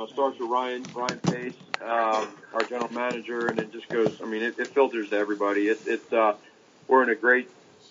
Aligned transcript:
know, 0.00 0.06
starts 0.06 0.38
with 0.38 0.50
Ryan 0.50 0.84
Ryan 0.94 1.18
Pace, 1.20 1.54
um, 1.82 2.28
our 2.54 2.62
general 2.68 2.92
manager, 2.92 3.46
and 3.46 3.58
it 3.58 3.72
just 3.72 3.88
goes. 3.88 4.20
I 4.20 4.24
mean, 4.24 4.42
it, 4.42 4.58
it 4.58 4.68
filters 4.68 5.10
to 5.10 5.16
everybody. 5.16 5.68
It, 5.68 5.80
it's 5.86 6.12
uh, 6.12 6.34
we're 6.88 7.02
in 7.02 7.10
a 7.10 7.14
great 7.14 7.50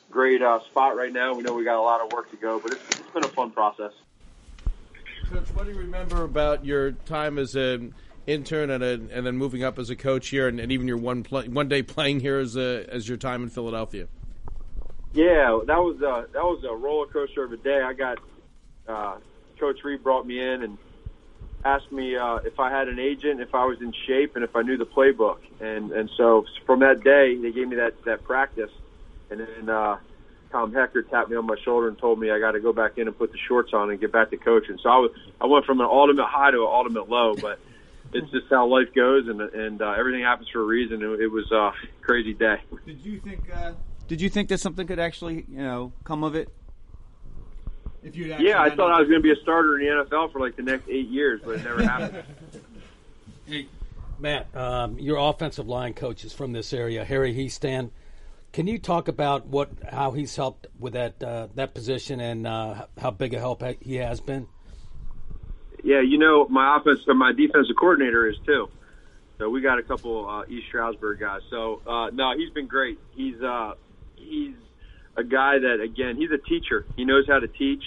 great 0.10 0.42
uh, 0.42 0.60
spot 0.66 0.98
right 0.98 1.14
now. 1.14 1.34
We 1.36 1.44
know 1.44 1.54
we 1.54 1.64
got 1.64 1.78
a 1.78 1.82
lot 1.82 2.02
of 2.02 2.12
work 2.12 2.32
to 2.32 2.38
go, 2.38 2.60
but 2.60 2.74
it's, 2.74 3.00
it's 3.00 3.12
been 3.12 3.24
a 3.24 3.30
fun 3.30 3.52
process. 3.52 3.94
Coach, 5.30 5.48
what 5.54 5.66
do 5.66 5.72
you 5.72 5.78
remember 5.78 6.24
about 6.24 6.66
your 6.66 6.92
time 6.92 7.38
as 7.38 7.56
an 7.56 7.94
intern 8.26 8.72
and, 8.72 8.84
a, 8.84 8.94
and 8.94 9.26
then 9.26 9.38
moving 9.38 9.64
up 9.64 9.78
as 9.78 9.92
a 9.92 9.96
coach 9.96 10.30
here, 10.30 10.48
and, 10.48 10.60
and 10.60 10.72
even 10.72 10.88
your 10.88 10.98
one 10.98 11.22
play, 11.22 11.48
one 11.48 11.68
day 11.68 11.84
playing 11.84 12.20
here 12.20 12.40
as 12.40 12.56
a, 12.56 12.86
as 12.90 13.08
your 13.08 13.18
time 13.18 13.44
in 13.44 13.50
Philadelphia? 13.50 14.08
Yeah, 15.14 15.60
that 15.66 15.78
was 15.78 15.98
a, 15.98 16.28
that 16.34 16.44
was 16.44 16.64
a 16.64 16.74
roller 16.74 17.06
coaster 17.06 17.44
of 17.44 17.52
a 17.52 17.58
day. 17.58 17.82
I 17.82 17.94
got 17.94 18.18
uh, 18.88 19.18
Coach 19.60 19.84
Reid 19.84 20.04
brought 20.04 20.26
me 20.26 20.40
in 20.40 20.64
and 20.64 20.78
asked 21.64 21.92
me 21.92 22.16
uh, 22.16 22.38
if 22.38 22.60
I 22.60 22.70
had 22.70 22.88
an 22.88 23.00
agent, 23.00 23.42
if 23.42 23.54
I 23.54 23.66
was 23.66 23.82
in 23.82 23.94
shape, 24.08 24.36
and 24.36 24.44
if 24.44 24.56
I 24.56 24.62
knew 24.62 24.78
the 24.78 24.86
playbook. 24.86 25.40
And 25.60 25.92
and 25.92 26.10
so 26.18 26.46
from 26.66 26.80
that 26.80 27.04
day, 27.04 27.36
they 27.36 27.52
gave 27.52 27.68
me 27.68 27.78
that 27.78 28.04
that 28.06 28.24
practice, 28.24 28.72
and 29.30 29.40
then 29.40 29.70
uh, 29.70 29.98
Tom 30.52 30.74
Heckert 30.74 31.10
tapped 31.10 31.30
me 31.30 31.36
on 31.36 31.46
my 31.46 31.56
shoulder 31.64 31.88
and 31.88 31.98
told 31.98 32.20
me 32.20 32.32
I 32.32 32.40
got 32.40 32.52
to 32.52 32.60
go 32.60 32.74
back 32.74 32.98
in 32.98 33.08
and 33.08 33.18
put 33.18 33.32
the 33.32 33.38
shorts 33.48 33.74
on 33.74 33.90
and 33.90 34.00
get 34.00 34.12
back 34.12 34.30
to 34.32 34.38
coaching. 34.38 34.78
So 34.82 34.90
I 34.90 34.98
was 34.98 35.12
I 35.42 35.46
went 35.46 35.66
from 35.66 35.80
an 35.80 35.88
ultimate 35.90 36.28
high 36.28 36.52
to 36.52 36.58
an 36.58 36.70
ultimate 36.70 37.10
low, 37.10 37.36
but 37.36 37.60
it's 38.14 38.30
just 38.32 38.48
how 38.50 38.68
life 38.68 38.94
goes, 38.96 39.28
and 39.28 39.42
and 39.42 39.82
uh, 39.82 39.96
everything 39.98 40.24
happens 40.24 40.50
for 40.50 40.62
a 40.62 40.66
reason. 40.66 41.02
It, 41.02 41.22
it 41.22 41.28
was 41.28 41.52
a 41.52 41.72
crazy 42.02 42.34
day. 42.34 42.62
Did 42.86 43.06
you 43.06 43.20
think? 43.20 43.50
Uh, 43.54 43.74
did 44.08 44.22
you 44.22 44.30
think 44.30 44.50
that 44.50 44.60
something 44.60 44.88
could 44.88 45.00
actually, 45.00 45.46
you 45.48 45.62
know, 45.62 45.94
come 46.04 46.24
of 46.24 46.34
it? 46.34 46.50
If 48.04 48.16
you 48.16 48.36
yeah, 48.40 48.62
I 48.62 48.70
thought 48.70 48.92
I 48.92 49.00
was 49.00 49.10
going 49.10 49.22
to 49.22 49.24
be 49.24 49.32
a 49.32 49.42
starter 49.42 49.78
in 49.80 49.86
the 49.86 50.06
NFL 50.06 50.32
for 50.32 50.40
like 50.40 50.56
the 50.56 50.64
next 50.64 50.88
eight 50.90 51.10
years, 51.10 51.42
but 51.44 51.56
it 51.56 51.64
never 51.64 51.84
happened. 51.88 52.24
hey, 53.46 53.68
Matt, 54.18 54.56
um, 54.56 54.98
your 55.00 55.18
offensive 55.18 55.68
line 55.68 55.94
coach 55.94 56.24
is 56.24 56.32
from 56.32 56.54
this 56.54 56.74
area, 56.74 57.04
Harry 57.04 57.34
Hiestand. 57.34 57.92
Can 58.52 58.68
you 58.68 58.80
talk 58.80 59.08
about 59.08 59.46
what 59.48 59.70
how 59.92 60.12
he's 60.12 60.36
helped 60.36 60.68
with 60.80 60.94
that 60.94 61.22
uh, 61.22 61.48
that 61.56 61.74
position 61.74 62.20
and 62.20 62.48
uh, 62.48 62.86
how 63.00 63.12
big 63.12 63.34
a 63.34 63.40
help 63.40 63.64
he 63.82 63.96
has 63.96 64.22
been? 64.22 64.48
Yeah, 65.84 66.02
you 66.02 66.18
know, 66.18 66.48
my 66.48 66.78
offense 66.78 67.02
or 67.08 67.14
my 67.14 67.32
defensive 67.32 67.76
coordinator 67.78 68.28
is 68.28 68.38
too. 68.46 68.70
So 69.38 69.50
we 69.50 69.62
got 69.62 69.80
a 69.80 69.84
couple 69.84 70.28
uh, 70.28 70.44
East 70.50 70.68
Stroudsburg 70.68 71.20
guys. 71.20 71.42
So 71.50 71.82
uh, 71.88 72.10
no, 72.12 72.34
he's 72.38 72.50
been 72.50 72.68
great. 72.68 73.00
He's 73.16 73.42
uh, 73.42 73.76
he's 74.16 74.56
a 75.20 75.24
guy 75.24 75.60
that 75.60 75.82
again 75.84 76.16
he's 76.16 76.32
a 76.32 76.38
teacher. 76.38 76.86
He 76.96 77.06
knows 77.06 77.26
how 77.28 77.40
to 77.40 77.48
teach. 77.48 77.84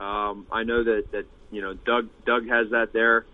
Um, 0.00 0.46
I 0.50 0.64
know 0.64 0.82
that 0.84 1.12
that 1.12 1.26
you 1.50 1.60
know 1.60 1.74
Doug 1.74 2.08
Doug 2.24 2.48
has 2.48 2.70
that 2.70 2.92
there 2.92 3.26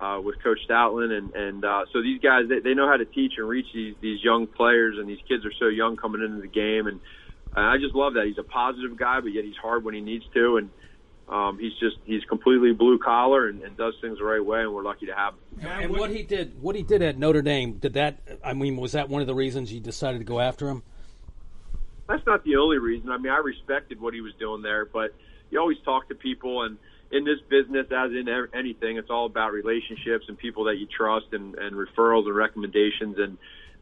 uh, 0.00 0.20
with 0.22 0.42
Coach 0.42 0.58
Stoutland, 0.68 1.16
and 1.16 1.34
and 1.34 1.64
uh, 1.64 1.84
so 1.92 2.02
these 2.02 2.20
guys 2.20 2.48
they, 2.48 2.58
they 2.60 2.74
know 2.74 2.88
how 2.88 2.96
to 2.96 3.04
teach 3.04 3.34
and 3.38 3.48
reach 3.48 3.66
these 3.72 3.94
these 4.00 4.22
young 4.22 4.46
players, 4.46 4.96
and 4.98 5.08
these 5.08 5.22
kids 5.28 5.44
are 5.44 5.52
so 5.58 5.66
young 5.68 5.96
coming 5.96 6.22
into 6.22 6.40
the 6.40 6.48
game, 6.48 6.86
and, 6.86 7.00
and 7.54 7.66
I 7.66 7.76
just 7.78 7.94
love 7.94 8.14
that 8.14 8.26
he's 8.26 8.38
a 8.38 8.42
positive 8.42 8.96
guy, 8.98 9.20
but 9.20 9.32
yet 9.32 9.44
he's 9.44 9.56
hard 9.56 9.84
when 9.84 9.94
he 9.94 10.00
needs 10.00 10.24
to, 10.34 10.56
and 10.56 10.70
um, 11.28 11.58
he's 11.60 11.74
just 11.78 11.96
he's 12.04 12.24
completely 12.24 12.72
blue 12.72 12.98
collar 12.98 13.48
and, 13.48 13.62
and 13.62 13.76
does 13.76 13.94
things 14.00 14.18
the 14.18 14.24
right 14.24 14.44
way, 14.44 14.62
and 14.62 14.74
we're 14.74 14.82
lucky 14.82 15.06
to 15.06 15.14
have 15.14 15.34
him. 15.34 15.68
And 15.68 15.96
what 15.96 16.10
he 16.10 16.22
did, 16.22 16.60
what 16.60 16.74
he 16.74 16.82
did 16.82 17.02
at 17.02 17.18
Notre 17.18 17.42
Dame, 17.42 17.74
did 17.74 17.92
that? 17.94 18.20
I 18.44 18.52
mean, 18.52 18.76
was 18.76 18.92
that 18.92 19.08
one 19.08 19.20
of 19.20 19.28
the 19.28 19.34
reasons 19.34 19.72
you 19.72 19.80
decided 19.80 20.18
to 20.18 20.24
go 20.24 20.40
after 20.40 20.68
him? 20.68 20.82
That's 22.10 22.26
not 22.26 22.44
the 22.44 22.56
only 22.56 22.78
reason. 22.78 23.10
I 23.10 23.18
mean, 23.18 23.32
I 23.32 23.38
respected 23.38 24.00
what 24.00 24.14
he 24.14 24.20
was 24.20 24.32
doing 24.38 24.62
there, 24.62 24.84
but 24.84 25.14
you 25.50 25.60
always 25.60 25.78
talk 25.84 26.08
to 26.08 26.14
people, 26.14 26.62
and 26.62 26.76
in 27.10 27.24
this 27.24 27.38
business, 27.48 27.86
as 27.90 28.10
in 28.12 28.28
anything, 28.54 28.96
it's 28.96 29.10
all 29.10 29.26
about 29.26 29.52
relationships 29.52 30.26
and 30.28 30.38
people 30.38 30.64
that 30.64 30.76
you 30.76 30.86
trust, 30.86 31.26
and, 31.32 31.54
and 31.56 31.74
referrals 31.74 32.26
and 32.26 32.36
recommendations. 32.36 33.18
And 33.18 33.38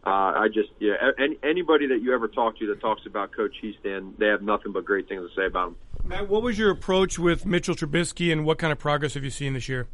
uh, 0.06 0.32
I 0.40 0.48
just, 0.48 0.70
yeah, 0.78 0.94
any, 1.18 1.36
anybody 1.42 1.88
that 1.88 2.00
you 2.00 2.14
ever 2.14 2.28
talk 2.28 2.58
to 2.58 2.66
that 2.68 2.80
talks 2.80 3.02
about 3.04 3.32
Coach 3.32 3.54
Hiestand, 3.62 4.16
they 4.18 4.26
have 4.26 4.42
nothing 4.42 4.72
but 4.72 4.84
great 4.84 5.08
things 5.08 5.28
to 5.28 5.34
say 5.36 5.46
about 5.46 5.68
him. 5.68 5.76
Matt, 6.04 6.28
what 6.28 6.42
was 6.42 6.58
your 6.58 6.70
approach 6.70 7.18
with 7.18 7.44
Mitchell 7.44 7.74
Trubisky, 7.74 8.32
and 8.32 8.46
what 8.46 8.56
kind 8.56 8.72
of 8.72 8.78
progress 8.78 9.14
have 9.14 9.24
you 9.24 9.30
seen 9.30 9.52
this 9.52 9.68
year? 9.68 9.88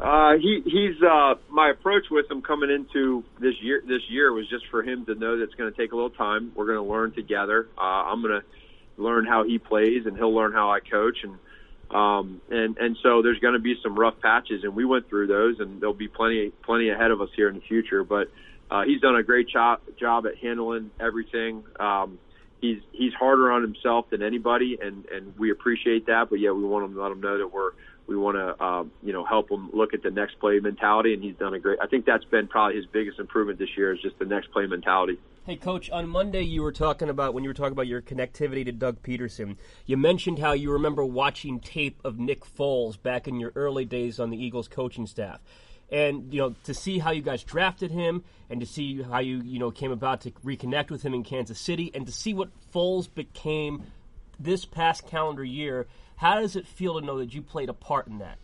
Uh, 0.00 0.32
he 0.40 0.62
he's 0.64 1.02
uh, 1.02 1.34
my 1.50 1.70
approach 1.70 2.04
with 2.10 2.30
him 2.30 2.40
coming 2.40 2.70
into 2.70 3.22
this 3.38 3.54
year. 3.60 3.82
This 3.86 4.00
year 4.08 4.32
was 4.32 4.48
just 4.48 4.64
for 4.70 4.82
him 4.82 5.04
to 5.06 5.14
know 5.14 5.36
that 5.36 5.44
it's 5.44 5.54
going 5.54 5.70
to 5.70 5.76
take 5.76 5.92
a 5.92 5.94
little 5.94 6.10
time. 6.10 6.52
We're 6.54 6.66
going 6.66 6.82
to 6.82 6.90
learn 6.90 7.12
together. 7.12 7.68
Uh, 7.76 8.08
I'm 8.08 8.22
going 8.22 8.40
to 8.40 9.02
learn 9.02 9.26
how 9.26 9.44
he 9.44 9.58
plays, 9.58 10.06
and 10.06 10.16
he'll 10.16 10.34
learn 10.34 10.52
how 10.52 10.70
I 10.70 10.80
coach, 10.80 11.18
and 11.22 11.34
um, 11.94 12.40
and 12.50 12.78
and 12.78 12.96
so 13.02 13.20
there's 13.20 13.40
going 13.40 13.52
to 13.52 13.60
be 13.60 13.74
some 13.82 13.94
rough 13.94 14.14
patches, 14.22 14.64
and 14.64 14.74
we 14.74 14.86
went 14.86 15.10
through 15.10 15.26
those, 15.26 15.60
and 15.60 15.82
there'll 15.82 15.92
be 15.92 16.08
plenty 16.08 16.50
plenty 16.64 16.88
ahead 16.88 17.10
of 17.10 17.20
us 17.20 17.28
here 17.36 17.50
in 17.50 17.56
the 17.56 17.60
future. 17.68 18.02
But 18.02 18.28
uh, 18.70 18.84
he's 18.86 19.02
done 19.02 19.16
a 19.16 19.22
great 19.22 19.50
job 19.50 19.80
job 19.98 20.24
at 20.24 20.38
handling 20.38 20.92
everything. 20.98 21.64
Um, 21.78 22.18
he's 22.62 22.78
he's 22.92 23.12
harder 23.12 23.52
on 23.52 23.60
himself 23.60 24.08
than 24.08 24.22
anybody, 24.22 24.78
and 24.80 25.04
and 25.06 25.38
we 25.38 25.50
appreciate 25.50 26.06
that. 26.06 26.28
But 26.30 26.36
yeah, 26.36 26.52
we 26.52 26.64
want 26.64 26.90
to 26.90 27.02
let 27.02 27.12
him 27.12 27.20
know 27.20 27.36
that 27.36 27.52
we're 27.52 27.72
we 28.10 28.16
want 28.16 28.36
to, 28.36 28.62
um, 28.62 28.90
you 29.04 29.12
know, 29.12 29.24
help 29.24 29.48
him 29.50 29.70
look 29.72 29.94
at 29.94 30.02
the 30.02 30.10
next 30.10 30.40
play 30.40 30.58
mentality, 30.58 31.14
and 31.14 31.22
he's 31.22 31.36
done 31.36 31.54
a 31.54 31.60
great. 31.60 31.78
I 31.80 31.86
think 31.86 32.04
that's 32.04 32.24
been 32.24 32.48
probably 32.48 32.76
his 32.76 32.86
biggest 32.86 33.20
improvement 33.20 33.60
this 33.60 33.68
year 33.76 33.94
is 33.94 34.02
just 34.02 34.18
the 34.18 34.24
next 34.24 34.50
play 34.50 34.66
mentality. 34.66 35.18
Hey, 35.46 35.56
coach, 35.56 35.88
on 35.90 36.08
Monday 36.08 36.42
you 36.42 36.62
were 36.62 36.72
talking 36.72 37.08
about 37.08 37.32
when 37.32 37.44
you 37.44 37.50
were 37.50 37.54
talking 37.54 37.72
about 37.72 37.86
your 37.86 38.02
connectivity 38.02 38.64
to 38.64 38.72
Doug 38.72 39.00
Pederson. 39.02 39.56
You 39.86 39.96
mentioned 39.96 40.40
how 40.40 40.52
you 40.52 40.72
remember 40.72 41.04
watching 41.04 41.60
tape 41.60 42.00
of 42.04 42.18
Nick 42.18 42.44
Foles 42.44 43.00
back 43.00 43.28
in 43.28 43.38
your 43.38 43.52
early 43.54 43.84
days 43.84 44.18
on 44.18 44.30
the 44.30 44.44
Eagles 44.44 44.66
coaching 44.66 45.06
staff. 45.06 45.40
And 45.88 46.34
you 46.34 46.40
know 46.40 46.56
to 46.64 46.74
see 46.74 46.98
how 46.98 47.12
you 47.12 47.22
guys 47.22 47.44
drafted 47.44 47.92
him, 47.92 48.24
and 48.48 48.60
to 48.60 48.66
see 48.66 49.02
how 49.02 49.20
you 49.20 49.40
you 49.44 49.60
know 49.60 49.70
came 49.70 49.92
about 49.92 50.22
to 50.22 50.32
reconnect 50.44 50.90
with 50.90 51.02
him 51.02 51.14
in 51.14 51.22
Kansas 51.22 51.60
City, 51.60 51.92
and 51.94 52.06
to 52.06 52.12
see 52.12 52.34
what 52.34 52.50
Foles 52.74 53.08
became 53.12 53.84
this 54.40 54.64
past 54.64 55.06
calendar 55.06 55.44
year 55.44 55.86
how 56.20 56.38
does 56.38 56.54
it 56.54 56.66
feel 56.66 57.00
to 57.00 57.04
know 57.04 57.18
that 57.18 57.32
you 57.32 57.40
played 57.40 57.70
a 57.70 57.72
part 57.72 58.06
in 58.06 58.18
that? 58.18 58.36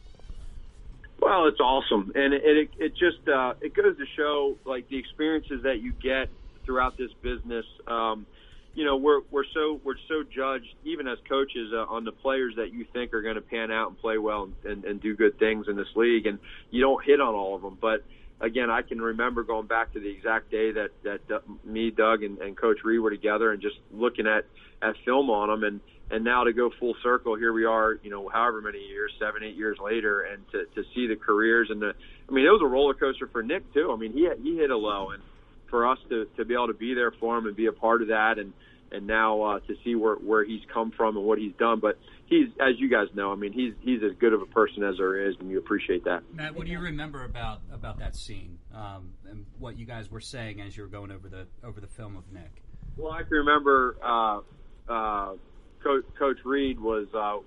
Well, 1.20 1.46
it's 1.46 1.60
awesome, 1.60 2.10
and 2.14 2.32
it 2.32 2.42
it, 2.44 2.70
it 2.78 2.92
just 2.96 3.28
uh, 3.28 3.54
it 3.60 3.74
goes 3.74 3.96
to 3.98 4.04
show 4.16 4.56
like 4.64 4.88
the 4.88 4.96
experiences 4.96 5.62
that 5.64 5.80
you 5.80 5.92
get 5.92 6.28
throughout 6.64 6.96
this 6.96 7.10
business. 7.20 7.66
Um, 7.86 8.26
you 8.74 8.84
know, 8.84 8.96
we're 8.96 9.20
we're 9.30 9.44
so 9.52 9.78
we're 9.84 9.96
so 10.08 10.22
judged 10.22 10.74
even 10.84 11.06
as 11.06 11.18
coaches 11.28 11.72
uh, 11.74 11.84
on 11.88 12.04
the 12.04 12.12
players 12.12 12.54
that 12.56 12.72
you 12.72 12.86
think 12.94 13.12
are 13.12 13.22
going 13.22 13.34
to 13.34 13.42
pan 13.42 13.70
out 13.70 13.88
and 13.88 13.98
play 13.98 14.16
well 14.16 14.44
and, 14.44 14.72
and, 14.72 14.84
and 14.84 15.00
do 15.00 15.14
good 15.14 15.38
things 15.38 15.66
in 15.68 15.76
this 15.76 15.88
league, 15.96 16.26
and 16.26 16.38
you 16.70 16.80
don't 16.80 17.04
hit 17.04 17.20
on 17.20 17.34
all 17.34 17.54
of 17.54 17.62
them, 17.62 17.76
but 17.80 18.04
again, 18.40 18.70
I 18.70 18.82
can 18.82 19.00
remember 19.00 19.42
going 19.42 19.66
back 19.66 19.92
to 19.94 20.00
the 20.00 20.08
exact 20.08 20.50
day 20.50 20.72
that 20.72 20.90
that 21.02 21.20
uh, 21.30 21.40
me, 21.64 21.90
Doug, 21.90 22.22
and, 22.22 22.38
and 22.38 22.56
Coach 22.56 22.78
Reid 22.84 23.00
were 23.00 23.10
together, 23.10 23.52
and 23.52 23.60
just 23.60 23.76
looking 23.92 24.26
at 24.26 24.46
at 24.82 24.94
film 25.04 25.30
on 25.30 25.48
them, 25.48 25.64
and 25.64 25.80
and 26.10 26.24
now 26.24 26.44
to 26.44 26.52
go 26.52 26.70
full 26.78 26.94
circle, 27.02 27.36
here 27.36 27.52
we 27.52 27.64
are, 27.64 27.98
you 28.02 28.10
know, 28.10 28.28
however 28.28 28.60
many 28.60 28.78
years, 28.78 29.12
seven, 29.18 29.42
eight 29.42 29.56
years 29.56 29.78
later, 29.82 30.22
and 30.22 30.42
to 30.52 30.64
to 30.74 30.88
see 30.94 31.06
the 31.06 31.16
careers 31.16 31.68
and 31.70 31.82
the, 31.82 31.92
I 32.28 32.32
mean, 32.32 32.46
it 32.46 32.50
was 32.50 32.62
a 32.62 32.68
roller 32.68 32.94
coaster 32.94 33.26
for 33.26 33.42
Nick 33.42 33.72
too. 33.74 33.90
I 33.92 33.96
mean, 33.96 34.12
he 34.12 34.28
he 34.42 34.56
hit 34.56 34.70
a 34.70 34.76
low, 34.76 35.10
and 35.10 35.22
for 35.68 35.86
us 35.88 35.98
to 36.10 36.26
to 36.36 36.44
be 36.44 36.54
able 36.54 36.68
to 36.68 36.74
be 36.74 36.94
there 36.94 37.10
for 37.10 37.36
him 37.36 37.46
and 37.46 37.56
be 37.56 37.66
a 37.66 37.72
part 37.72 38.02
of 38.02 38.08
that, 38.08 38.38
and 38.38 38.52
and 38.92 39.06
now 39.06 39.42
uh, 39.42 39.60
to 39.60 39.74
see 39.84 39.94
where 39.94 40.14
where 40.14 40.44
he's 40.44 40.62
come 40.72 40.92
from 40.92 41.16
and 41.16 41.26
what 41.26 41.38
he's 41.38 41.54
done, 41.58 41.80
but 41.80 41.98
he's 42.26 42.48
as 42.60 42.78
you 42.78 42.88
guys 42.88 43.08
know, 43.14 43.32
I 43.32 43.36
mean, 43.36 43.52
he's 43.52 43.74
he's 43.80 44.02
as 44.02 44.16
good 44.18 44.32
of 44.32 44.42
a 44.42 44.46
person 44.46 44.84
as 44.84 44.96
there 44.98 45.28
is, 45.28 45.34
and 45.40 45.50
you 45.50 45.58
appreciate 45.58 46.04
that. 46.04 46.22
Matt, 46.32 46.54
what 46.54 46.66
do 46.66 46.72
you 46.72 46.78
remember 46.78 47.24
about 47.24 47.60
about 47.72 47.98
that 47.98 48.14
scene 48.14 48.58
um, 48.72 49.12
and 49.28 49.46
what 49.58 49.76
you 49.76 49.86
guys 49.86 50.10
were 50.10 50.20
saying 50.20 50.60
as 50.60 50.76
you 50.76 50.82
were 50.84 50.88
going 50.88 51.10
over 51.10 51.28
the 51.28 51.46
over 51.64 51.80
the 51.80 51.86
film 51.88 52.16
of 52.16 52.30
Nick? 52.32 52.62
Well, 52.96 53.12
I 53.12 53.22
can 53.22 53.32
remember. 53.32 53.96
Uh, 54.02 54.40
uh, 54.88 55.32
Coach, 55.82 56.04
Coach 56.18 56.38
Reid 56.44 56.80
was 56.80 57.06
uh, 57.14 57.38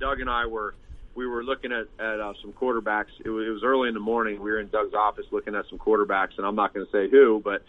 Doug 0.00 0.20
and 0.20 0.30
I 0.30 0.46
were 0.46 0.74
we 1.14 1.26
were 1.26 1.42
looking 1.42 1.72
at 1.72 1.88
at 1.98 2.20
uh, 2.20 2.32
some 2.40 2.52
quarterbacks. 2.52 3.10
It 3.24 3.30
was, 3.30 3.46
it 3.46 3.50
was 3.50 3.62
early 3.64 3.88
in 3.88 3.94
the 3.94 4.00
morning. 4.00 4.40
We 4.40 4.50
were 4.50 4.60
in 4.60 4.68
Doug's 4.68 4.94
office 4.94 5.26
looking 5.32 5.54
at 5.54 5.64
some 5.68 5.78
quarterbacks, 5.78 6.36
and 6.38 6.46
I'm 6.46 6.54
not 6.54 6.72
going 6.72 6.86
to 6.86 6.92
say 6.92 7.10
who, 7.10 7.40
but 7.44 7.64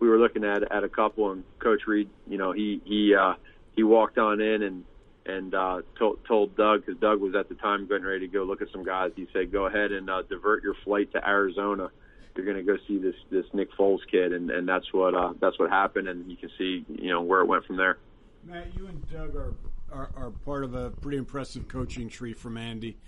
we 0.00 0.08
were 0.08 0.18
looking 0.18 0.44
at 0.44 0.62
at 0.72 0.84
a 0.84 0.88
couple. 0.88 1.30
And 1.30 1.44
Coach 1.58 1.82
Reid, 1.86 2.08
you 2.26 2.38
know, 2.38 2.52
he 2.52 2.80
he 2.84 3.14
uh, 3.14 3.34
he 3.76 3.82
walked 3.82 4.18
on 4.18 4.40
in 4.40 4.62
and 4.62 4.84
and 5.26 5.54
uh, 5.54 5.82
told 5.98 6.18
told 6.26 6.56
Doug 6.56 6.84
because 6.84 7.00
Doug 7.00 7.20
was 7.20 7.34
at 7.34 7.48
the 7.48 7.54
time 7.56 7.86
getting 7.86 8.04
ready 8.04 8.20
to 8.20 8.32
go 8.32 8.44
look 8.44 8.62
at 8.62 8.68
some 8.72 8.84
guys. 8.84 9.12
He 9.16 9.26
said, 9.32 9.52
"Go 9.52 9.66
ahead 9.66 9.92
and 9.92 10.08
uh, 10.08 10.22
divert 10.22 10.62
your 10.62 10.74
flight 10.84 11.12
to 11.12 11.26
Arizona." 11.26 11.90
You're 12.36 12.44
going 12.44 12.56
to 12.56 12.64
go 12.64 12.76
see 12.88 12.98
this 12.98 13.14
this 13.30 13.44
Nick 13.52 13.68
Foles 13.78 14.00
kid, 14.10 14.32
and 14.32 14.50
and 14.50 14.68
that's 14.68 14.92
what 14.92 15.14
uh, 15.14 15.34
that's 15.40 15.58
what 15.58 15.70
happened, 15.70 16.08
and 16.08 16.30
you 16.30 16.36
can 16.36 16.50
see 16.58 16.84
you 16.88 17.10
know 17.10 17.22
where 17.22 17.40
it 17.40 17.46
went 17.46 17.64
from 17.64 17.76
there. 17.76 17.98
Matt, 18.46 18.76
you 18.76 18.86
and 18.86 19.10
Doug 19.10 19.34
are 19.36 19.54
are, 19.94 20.10
are 20.16 20.30
part 20.30 20.64
of 20.64 20.74
a 20.74 20.90
pretty 20.90 21.18
impressive 21.18 21.68
coaching 21.68 22.08
tree 22.08 22.32
from 22.32 22.56
Andy. 22.56 22.98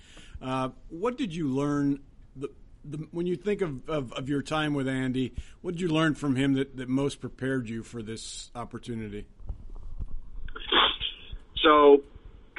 Uh, 0.41 0.71
what 0.89 1.19
did 1.19 1.35
you 1.35 1.49
learn? 1.49 2.01
The, 2.37 2.51
the, 2.85 3.09
when 3.11 3.27
you 3.27 3.37
think 3.37 3.61
of, 3.61 3.89
of, 3.89 4.13
of, 4.13 4.29
your 4.29 4.43
time 4.43 4.75
with 4.75 4.87
Andy, 4.87 5.35
what 5.63 5.73
did 5.73 5.81
you 5.81 5.89
learn 5.89 6.15
from 6.15 6.37
him 6.37 6.55
that, 6.55 6.77
that 6.77 6.89
most 6.89 7.21
prepared 7.21 7.69
you 7.69 7.83
for 7.83 8.03
this 8.03 8.51
opportunity? 8.55 9.27
So, 11.63 12.03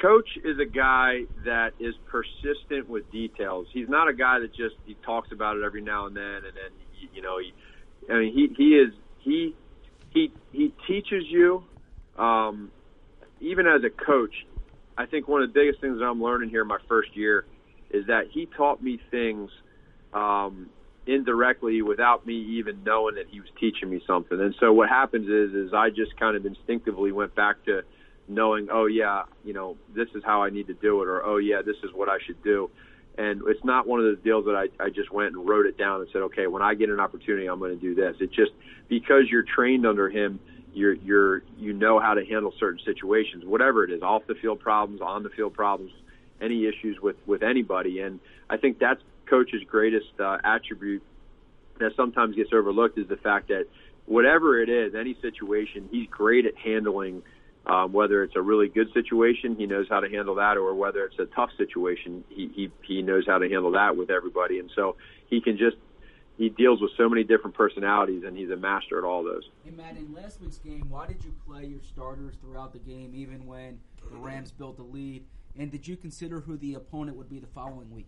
Coach 0.00 0.28
is 0.44 0.58
a 0.58 0.66
guy 0.66 1.22
that 1.44 1.72
is 1.80 1.94
persistent 2.06 2.88
with 2.88 3.10
details. 3.10 3.66
He's 3.72 3.88
not 3.88 4.08
a 4.08 4.12
guy 4.12 4.40
that 4.40 4.54
just 4.54 4.74
he 4.84 4.94
talks 5.04 5.32
about 5.32 5.56
it 5.56 5.64
every 5.64 5.80
now 5.80 6.06
and 6.06 6.14
then, 6.14 6.22
and 6.24 6.44
then 6.44 7.08
you 7.12 7.22
know, 7.22 7.38
he, 7.38 7.52
I 8.12 8.18
mean, 8.18 8.32
he 8.34 8.54
he 8.56 8.76
is 8.76 8.92
he 9.20 9.56
he 10.10 10.30
he 10.52 10.74
teaches 10.86 11.24
you. 11.28 11.64
Um, 12.18 12.70
even 13.40 13.66
as 13.66 13.82
a 13.84 13.90
coach, 13.90 14.34
I 14.96 15.06
think 15.06 15.28
one 15.28 15.42
of 15.42 15.52
the 15.52 15.54
biggest 15.54 15.80
things 15.80 15.98
that 15.98 16.04
I'm 16.04 16.22
learning 16.22 16.50
here 16.50 16.64
my 16.64 16.78
first 16.88 17.16
year 17.16 17.44
is 17.90 18.06
that 18.06 18.24
he 18.30 18.46
taught 18.46 18.82
me 18.82 19.00
things 19.10 19.50
um, 20.12 20.68
indirectly 21.06 21.80
without 21.82 22.26
me 22.26 22.34
even 22.58 22.82
knowing 22.84 23.14
that 23.14 23.26
he 23.30 23.40
was 23.40 23.48
teaching 23.58 23.88
me 23.88 24.02
something. 24.06 24.38
And 24.40 24.54
so 24.60 24.72
what 24.72 24.88
happens 24.88 25.28
is 25.28 25.54
is 25.54 25.72
I 25.72 25.90
just 25.90 26.18
kind 26.18 26.36
of 26.36 26.44
instinctively 26.44 27.12
went 27.12 27.34
back 27.34 27.64
to 27.64 27.82
knowing, 28.28 28.68
oh 28.70 28.86
yeah, 28.86 29.22
you 29.44 29.54
know, 29.54 29.76
this 29.94 30.08
is 30.14 30.22
how 30.24 30.42
I 30.42 30.50
need 30.50 30.66
to 30.66 30.74
do 30.74 31.02
it, 31.02 31.08
or 31.08 31.24
oh 31.24 31.38
yeah, 31.38 31.62
this 31.64 31.76
is 31.82 31.90
what 31.94 32.08
I 32.08 32.18
should 32.26 32.42
do. 32.42 32.70
And 33.16 33.42
it's 33.46 33.64
not 33.64 33.86
one 33.86 33.98
of 33.98 34.06
those 34.06 34.22
deals 34.22 34.44
that 34.44 34.54
I, 34.54 34.82
I 34.82 34.90
just 34.90 35.10
went 35.10 35.34
and 35.34 35.48
wrote 35.48 35.66
it 35.66 35.76
down 35.76 36.00
and 36.00 36.08
said, 36.12 36.22
okay, 36.22 36.46
when 36.46 36.62
I 36.62 36.74
get 36.74 36.88
an 36.88 37.00
opportunity, 37.00 37.48
I'm 37.48 37.58
going 37.58 37.76
to 37.76 37.80
do 37.80 37.94
this. 37.94 38.14
It's 38.20 38.34
just 38.34 38.52
because 38.88 39.24
you're 39.28 39.42
trained 39.42 39.84
under 39.86 40.08
him, 40.08 40.38
you're 40.74 40.94
you're 40.94 41.42
you 41.56 41.72
know 41.72 41.98
how 41.98 42.14
to 42.14 42.24
handle 42.24 42.52
certain 42.58 42.80
situations, 42.84 43.44
whatever 43.44 43.84
it 43.84 43.90
is, 43.90 44.02
off 44.02 44.26
the 44.26 44.34
field 44.34 44.60
problems, 44.60 45.00
on 45.00 45.22
the 45.22 45.30
field 45.30 45.54
problems, 45.54 45.92
any 46.40 46.66
issues 46.66 46.98
with 47.00 47.16
with 47.26 47.42
anybody. 47.42 48.00
And 48.00 48.20
I 48.48 48.56
think 48.56 48.78
that's 48.78 49.00
coach's 49.26 49.62
greatest 49.68 50.18
uh, 50.18 50.38
attribute 50.44 51.02
that 51.78 51.92
sometimes 51.96 52.34
gets 52.34 52.50
overlooked 52.52 52.98
is 52.98 53.08
the 53.08 53.16
fact 53.16 53.48
that 53.48 53.66
whatever 54.06 54.60
it 54.60 54.68
is, 54.68 54.94
any 54.94 55.16
situation, 55.20 55.88
he's 55.90 56.08
great 56.08 56.46
at 56.46 56.56
handling 56.56 57.22
um, 57.68 57.92
whether 57.92 58.22
it's 58.22 58.34
a 58.34 58.40
really 58.40 58.68
good 58.68 58.90
situation, 58.94 59.54
he 59.56 59.66
knows 59.66 59.86
how 59.90 60.00
to 60.00 60.08
handle 60.08 60.36
that, 60.36 60.56
or 60.56 60.74
whether 60.74 61.04
it's 61.04 61.18
a 61.18 61.26
tough 61.26 61.50
situation, 61.58 62.24
he, 62.30 62.50
he 62.54 62.70
he 62.82 63.02
knows 63.02 63.24
how 63.26 63.38
to 63.38 63.48
handle 63.48 63.72
that 63.72 63.96
with 63.96 64.10
everybody. 64.10 64.58
And 64.58 64.70
so 64.74 64.96
he 65.28 65.42
can 65.42 65.58
just 65.58 65.76
he 66.38 66.48
deals 66.48 66.80
with 66.80 66.92
so 66.96 67.08
many 67.08 67.24
different 67.24 67.56
personalities, 67.56 68.22
and 68.24 68.36
he's 68.36 68.50
a 68.50 68.56
master 68.56 68.96
at 68.96 69.04
all 69.04 69.24
those. 69.24 69.42
Hey 69.64 69.72
Matt, 69.72 69.96
in 69.96 70.14
last 70.14 70.40
week's 70.40 70.58
game, 70.58 70.88
why 70.88 71.06
did 71.06 71.22
you 71.24 71.34
play 71.46 71.66
your 71.66 71.82
starters 71.82 72.36
throughout 72.40 72.72
the 72.72 72.78
game, 72.78 73.12
even 73.14 73.44
when 73.44 73.80
the 74.10 74.16
Rams 74.16 74.52
built 74.52 74.78
a 74.78 74.82
lead? 74.82 75.24
And 75.58 75.72
did 75.72 75.86
you 75.88 75.96
consider 75.96 76.40
who 76.40 76.56
the 76.56 76.74
opponent 76.74 77.16
would 77.16 77.28
be 77.28 77.40
the 77.40 77.48
following 77.48 77.92
week? 77.92 78.06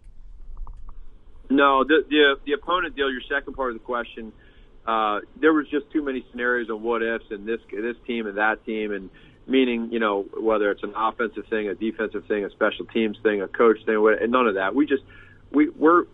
No, 1.50 1.82
the 1.82 2.04
the, 2.08 2.36
the 2.46 2.52
opponent 2.52 2.94
deal. 2.94 3.10
Your 3.10 3.22
second 3.28 3.54
part 3.54 3.72
of 3.72 3.74
the 3.74 3.84
question. 3.84 4.32
Uh, 4.86 5.20
there 5.40 5.52
was 5.52 5.68
just 5.68 5.90
too 5.90 6.02
many 6.02 6.24
scenarios 6.30 6.70
of 6.70 6.80
what 6.80 7.02
ifs 7.02 7.24
and 7.30 7.46
this 7.46 7.60
this 7.72 7.96
team 8.06 8.26
and 8.26 8.38
that 8.38 8.64
team 8.64 8.92
and 8.92 9.10
meaning, 9.46 9.92
you 9.92 9.98
know, 9.98 10.24
whether 10.40 10.70
it's 10.70 10.84
an 10.84 10.92
offensive 10.96 11.46
thing, 11.50 11.68
a 11.68 11.74
defensive 11.74 12.24
thing, 12.26 12.44
a 12.44 12.50
special 12.50 12.86
teams 12.86 13.18
thing, 13.24 13.42
a 13.42 13.48
coach 13.48 13.78
thing, 13.84 14.16
and 14.22 14.30
none 14.30 14.46
of 14.46 14.54
that. 14.54 14.74
We 14.74 14.86
just 14.86 15.02
we 15.50 15.68
we're 15.70 16.04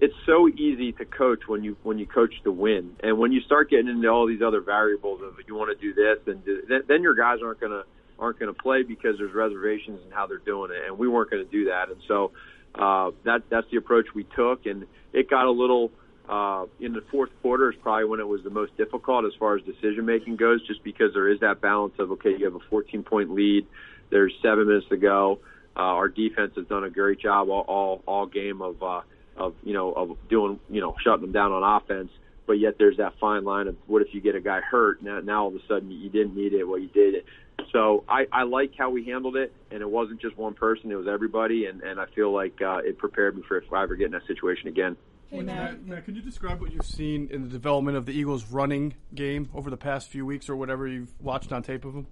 it's 0.00 0.14
so 0.24 0.48
easy 0.48 0.92
to 0.92 1.04
coach 1.04 1.40
when 1.46 1.62
you 1.62 1.76
when 1.82 1.98
you 1.98 2.06
coach 2.06 2.32
to 2.44 2.52
win, 2.52 2.96
and 3.02 3.18
when 3.18 3.32
you 3.32 3.40
start 3.42 3.70
getting 3.70 3.88
into 3.88 4.08
all 4.08 4.26
these 4.26 4.42
other 4.42 4.60
variables 4.60 5.20
of 5.22 5.34
you 5.46 5.54
want 5.54 5.76
to 5.76 5.80
do 5.80 5.94
this, 5.94 6.18
and 6.26 6.44
do, 6.44 6.62
then, 6.68 6.82
then 6.88 7.02
your 7.02 7.14
guys 7.14 7.38
aren't 7.44 7.60
gonna 7.60 7.84
aren't 8.18 8.38
gonna 8.38 8.54
play 8.54 8.82
because 8.82 9.16
there's 9.18 9.34
reservations 9.34 10.00
in 10.04 10.10
how 10.10 10.26
they're 10.26 10.38
doing 10.38 10.70
it, 10.70 10.86
and 10.86 10.98
we 10.98 11.06
weren't 11.06 11.30
gonna 11.30 11.44
do 11.44 11.66
that, 11.66 11.90
and 11.90 12.00
so 12.08 12.32
uh, 12.74 13.10
that 13.24 13.42
that's 13.50 13.66
the 13.70 13.76
approach 13.76 14.06
we 14.14 14.24
took, 14.36 14.64
and 14.64 14.86
it 15.12 15.28
got 15.28 15.44
a 15.44 15.50
little 15.50 15.90
uh, 16.28 16.64
in 16.80 16.94
the 16.94 17.02
fourth 17.10 17.30
quarter 17.42 17.70
is 17.70 17.76
probably 17.82 18.04
when 18.06 18.20
it 18.20 18.28
was 18.28 18.42
the 18.42 18.50
most 18.50 18.74
difficult 18.78 19.26
as 19.26 19.32
far 19.38 19.56
as 19.56 19.64
decision 19.64 20.06
making 20.06 20.36
goes, 20.36 20.66
just 20.66 20.82
because 20.82 21.12
there 21.12 21.28
is 21.28 21.40
that 21.40 21.60
balance 21.60 21.94
of 21.98 22.10
okay, 22.12 22.34
you 22.38 22.46
have 22.46 22.54
a 22.54 22.64
14 22.70 23.02
point 23.02 23.30
lead, 23.32 23.66
there's 24.10 24.32
seven 24.42 24.66
minutes 24.66 24.86
to 24.88 24.96
go. 24.96 25.40
Uh, 25.76 25.80
our 25.80 26.08
defense 26.08 26.52
has 26.56 26.66
done 26.66 26.84
a 26.84 26.90
great 26.90 27.20
job 27.20 27.50
all 27.50 27.64
all, 27.68 28.02
all 28.06 28.26
game 28.26 28.62
of 28.62 28.82
uh, 28.82 29.02
of 29.36 29.54
you 29.62 29.72
know 29.72 29.92
of 29.92 30.16
doing 30.28 30.60
you 30.68 30.80
know 30.80 30.94
shutting 31.02 31.22
them 31.22 31.32
down 31.32 31.52
on 31.52 31.82
offense, 31.82 32.10
but 32.46 32.54
yet 32.54 32.76
there's 32.78 32.96
that 32.98 33.14
fine 33.20 33.44
line 33.44 33.68
of 33.68 33.76
what 33.86 34.02
if 34.02 34.08
you 34.12 34.20
get 34.20 34.34
a 34.34 34.40
guy 34.40 34.60
hurt 34.60 35.02
now 35.02 35.20
now 35.20 35.42
all 35.42 35.48
of 35.48 35.54
a 35.54 35.66
sudden 35.68 35.90
you 35.90 36.10
didn't 36.10 36.36
need 36.36 36.52
it, 36.52 36.64
well 36.64 36.78
you 36.78 36.88
did 36.88 37.14
it. 37.14 37.24
So 37.72 38.04
I, 38.08 38.26
I 38.32 38.42
like 38.44 38.72
how 38.76 38.90
we 38.90 39.04
handled 39.04 39.36
it, 39.36 39.52
and 39.70 39.80
it 39.80 39.88
wasn't 39.88 40.20
just 40.20 40.36
one 40.36 40.54
person; 40.54 40.90
it 40.90 40.96
was 40.96 41.06
everybody, 41.06 41.66
and, 41.66 41.82
and 41.82 42.00
I 42.00 42.06
feel 42.14 42.32
like 42.32 42.60
uh, 42.60 42.78
it 42.78 42.98
prepared 42.98 43.36
me 43.36 43.42
for 43.46 43.58
if 43.58 43.72
I 43.72 43.82
ever 43.82 43.96
get 43.96 44.06
in 44.06 44.12
that 44.12 44.26
situation 44.26 44.68
again. 44.68 44.96
Hey, 45.30 45.42
Matt, 45.42 45.86
Matt, 45.86 46.04
could 46.04 46.16
you 46.16 46.22
describe 46.22 46.60
what 46.60 46.72
you've 46.72 46.84
seen 46.84 47.28
in 47.30 47.42
the 47.42 47.48
development 47.48 47.96
of 47.96 48.04
the 48.04 48.12
Eagles' 48.12 48.46
running 48.46 48.94
game 49.14 49.48
over 49.54 49.70
the 49.70 49.76
past 49.76 50.10
few 50.10 50.26
weeks, 50.26 50.48
or 50.48 50.56
whatever 50.56 50.88
you've 50.88 51.12
watched 51.20 51.52
on 51.52 51.62
tape 51.62 51.84
of 51.84 51.94
them? 51.94 52.06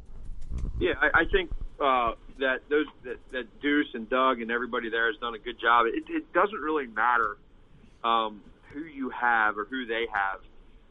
Yeah, 0.78 0.92
I, 1.00 1.20
I 1.20 1.24
think 1.32 1.50
uh, 1.80 2.12
that 2.38 2.68
those 2.68 2.86
that, 3.04 3.16
that 3.32 3.60
Duce 3.60 3.88
and 3.94 4.08
Doug 4.08 4.40
and 4.40 4.50
everybody 4.50 4.90
there 4.90 5.06
has 5.06 5.16
done 5.20 5.34
a 5.34 5.38
good 5.38 5.60
job. 5.60 5.86
It, 5.86 6.04
it 6.08 6.32
doesn't 6.32 6.58
really 6.58 6.86
matter 6.86 7.36
um, 8.04 8.42
who 8.72 8.80
you 8.80 9.10
have 9.10 9.58
or 9.58 9.64
who 9.64 9.86
they 9.86 10.06
have. 10.12 10.40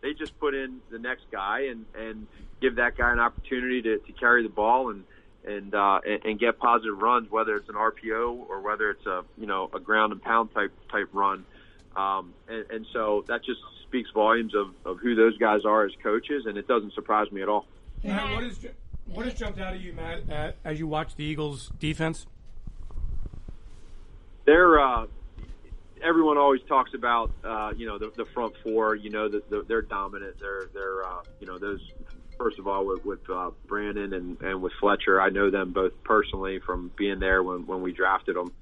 They 0.01 0.13
just 0.13 0.39
put 0.39 0.53
in 0.53 0.79
the 0.89 0.99
next 0.99 1.25
guy 1.31 1.67
and 1.71 1.85
and 1.97 2.27
give 2.61 2.75
that 2.75 2.97
guy 2.97 3.11
an 3.11 3.19
opportunity 3.19 3.81
to, 3.83 3.97
to 3.99 4.11
carry 4.13 4.43
the 4.43 4.49
ball 4.49 4.89
and 4.89 5.03
and, 5.45 5.73
uh, 5.73 6.01
and 6.05 6.25
and 6.25 6.39
get 6.39 6.59
positive 6.59 6.97
runs, 6.97 7.31
whether 7.31 7.55
it's 7.55 7.69
an 7.69 7.75
RPO 7.75 8.49
or 8.49 8.61
whether 8.61 8.89
it's 8.89 9.05
a 9.05 9.23
you 9.37 9.47
know 9.47 9.69
a 9.73 9.79
ground 9.79 10.11
and 10.13 10.21
pound 10.21 10.53
type 10.53 10.71
type 10.91 11.09
run. 11.13 11.45
Um, 11.95 12.33
and, 12.47 12.69
and 12.69 12.85
so 12.93 13.23
that 13.27 13.43
just 13.43 13.59
speaks 13.87 14.09
volumes 14.11 14.53
of, 14.53 14.73
of 14.85 14.99
who 14.99 15.15
those 15.15 15.37
guys 15.37 15.65
are 15.65 15.85
as 15.85 15.91
coaches, 16.03 16.45
and 16.45 16.57
it 16.57 16.67
doesn't 16.67 16.93
surprise 16.93 17.31
me 17.31 17.41
at 17.41 17.49
all. 17.49 17.65
Matt, 18.03 18.35
what, 18.35 18.43
is, 18.43 18.59
what 19.07 19.25
has 19.25 19.33
jumped 19.33 19.59
out 19.59 19.73
at 19.73 19.79
you, 19.79 19.93
Matt, 19.93 20.29
at, 20.29 20.55
as 20.63 20.79
you 20.79 20.87
watch 20.87 21.15
the 21.15 21.23
Eagles' 21.23 21.71
defense? 21.79 22.25
They're 24.45 24.79
uh, 24.79 25.07
everyone 26.03 26.37
always 26.37 26.61
talks 26.67 26.93
about 26.93 27.31
uh, 27.43 27.73
you 27.75 27.85
know 27.85 27.97
the, 27.97 28.11
the 28.15 28.25
front 28.25 28.53
four. 28.63 28.95
You 28.95 29.09
know 29.09 29.27
that 29.27 29.49
the, 29.49 29.63
they're 29.67 29.81
dominant. 29.81 30.39
They're 30.39 30.69
they're 30.73 31.05
uh, 31.05 31.23
you 31.39 31.47
know 31.47 31.57
those 31.57 31.81
first 32.37 32.59
of 32.59 32.67
all 32.67 32.85
with, 32.85 33.03
with 33.03 33.29
uh, 33.29 33.51
Brandon 33.65 34.13
and, 34.13 34.41
and 34.41 34.61
with 34.61 34.71
Fletcher. 34.79 35.19
I 35.19 35.29
know 35.29 35.49
them 35.49 35.71
both 35.73 35.91
personally 36.03 36.59
from 36.59 36.91
being 36.95 37.19
there 37.19 37.43
when 37.43 37.65
when 37.65 37.81
we 37.81 37.91
drafted 37.91 38.35
them, 38.35 38.53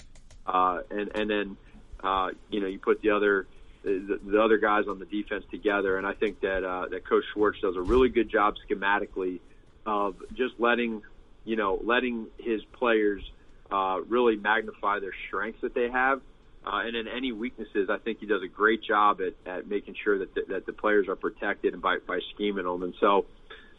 uh, 0.48 0.80
and 0.90 1.12
and 1.16 1.30
then 1.30 1.58
uh, 2.06 2.30
you 2.50 2.60
know, 2.62 2.68
you 2.68 2.80
put 2.80 3.02
the 3.02 3.10
other 3.10 3.48
the, 3.84 4.20
the 4.26 4.42
other 4.42 4.58
guys 4.58 4.86
on 4.88 5.00
the 5.00 5.06
defense 5.06 5.46
together, 5.52 5.98
and 5.98 6.08
I 6.08 6.14
think 6.14 6.42
that 6.42 6.64
uh, 6.64 6.88
that 6.90 7.08
Coach 7.08 7.24
Schwartz 7.34 7.60
does 7.62 7.76
a 7.76 7.82
really 7.82 8.10
good 8.10 8.30
job 8.30 8.56
schematically 8.70 9.40
of 9.86 10.16
just 10.36 10.54
letting 10.60 11.02
you 11.44 11.56
know 11.56 11.80
letting 11.84 12.28
his 12.38 12.62
players 12.74 13.24
uh, 13.72 14.00
really 14.08 14.36
magnify 14.36 15.00
their 15.00 15.14
strengths 15.28 15.62
that 15.62 15.74
they 15.74 15.90
have. 15.90 16.22
Uh, 16.66 16.82
and 16.84 16.96
in 16.96 17.08
any 17.08 17.32
weaknesses, 17.32 17.90
I 17.92 18.00
think 18.00 18.20
he 18.20 18.26
does 18.26 18.42
a 18.42 18.48
great 18.48 18.82
job 18.84 19.20
at, 19.22 19.36
at 19.46 19.68
making 19.68 19.96
sure 20.04 20.18
that 20.18 20.34
the, 20.34 20.42
that 20.50 20.66
the 20.66 20.74
players 20.74 21.08
are 21.08 21.16
protected 21.16 21.74
and 21.74 21.82
by, 21.82 22.00
by 22.08 22.20
scheming 22.34 22.66
them. 22.66 22.82
And 22.82 22.96
so 23.00 23.28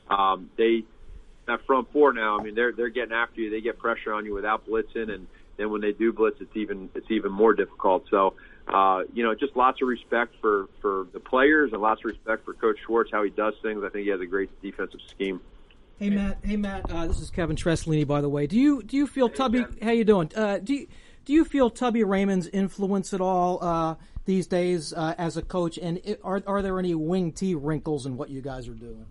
um, 0.09 0.51
they 0.57 0.85
that 1.47 1.65
front 1.67 1.91
four 1.93 2.13
now. 2.13 2.39
I 2.39 2.43
mean, 2.43 2.55
they're 2.55 2.73
they're 2.73 2.89
getting 2.89 3.13
after 3.13 3.41
you. 3.41 3.51
They 3.51 3.61
get 3.61 3.79
pressure 3.79 4.13
on 4.13 4.25
you 4.25 4.35
without 4.35 4.67
blitzing, 4.67 5.11
and 5.11 5.27
then 5.57 5.71
when 5.71 5.81
they 5.81 5.93
do 5.93 6.13
blitz, 6.13 6.37
it's 6.41 6.57
even 6.57 6.91
it's 6.95 7.11
even 7.11 7.33
more 7.33 7.55
difficult. 7.55 8.05
So, 8.11 8.35
uh, 8.69 9.03
you 9.13 9.25
know, 9.25 9.35
just 9.35 9.57
lots 9.57 9.81
of 9.83 9.89
respect 9.89 10.35
for 10.41 10.69
for 10.81 11.07
the 11.13 11.21
players 11.21 11.73
and 11.73 11.81
lots 11.81 12.01
of 12.01 12.07
respect 12.07 12.45
for 12.45 12.55
Coach 12.55 12.79
Schwartz 12.87 13.11
how 13.11 13.23
he 13.23 13.31
does 13.31 13.55
things. 13.63 13.83
I 13.85 13.89
think 13.89 14.05
he 14.05 14.11
has 14.11 14.21
a 14.21 14.27
great 14.27 14.51
defensive 14.63 15.01
scheme. 15.11 15.41
Hey 15.99 16.11
Matt, 16.11 16.37
hey 16.45 16.57
Matt, 16.57 16.91
uh, 16.91 17.07
this 17.07 17.21
is 17.21 17.31
Kevin 17.31 17.57
Treslini. 17.57 18.07
By 18.07 18.21
the 18.21 18.29
way, 18.29 18.47
do 18.47 18.59
you 18.59 18.83
do 18.83 18.99
you 18.99 19.07
feel 19.07 19.29
hey, 19.29 19.35
Tubby? 19.35 19.65
How 19.81 19.93
you 19.93 20.05
doing? 20.05 20.31
Uh, 20.37 20.59
do 20.59 20.75
you, 20.75 20.88
do 21.25 21.33
you 21.33 21.43
feel 21.43 21.71
Tubby 21.71 22.05
Raymond's 22.05 22.49
influence 22.49 23.15
at 23.15 23.23
all 23.23 23.65
uh, 23.65 23.95
these 24.26 24.47
days 24.47 24.93
uh, 24.93 25.15
as 25.17 25.38
a 25.38 25.43
coach? 25.43 25.79
And 25.79 25.99
it, 26.05 26.21
are 26.23 26.43
are 26.47 26.61
there 26.61 26.79
any 26.79 26.95
wing 26.95 27.33
T 27.33 27.55
wrinkles 27.55 28.05
in 28.05 28.19
what 28.19 28.29
you 28.29 28.43
guys 28.43 28.69
are 28.69 28.75
doing? 28.75 29.07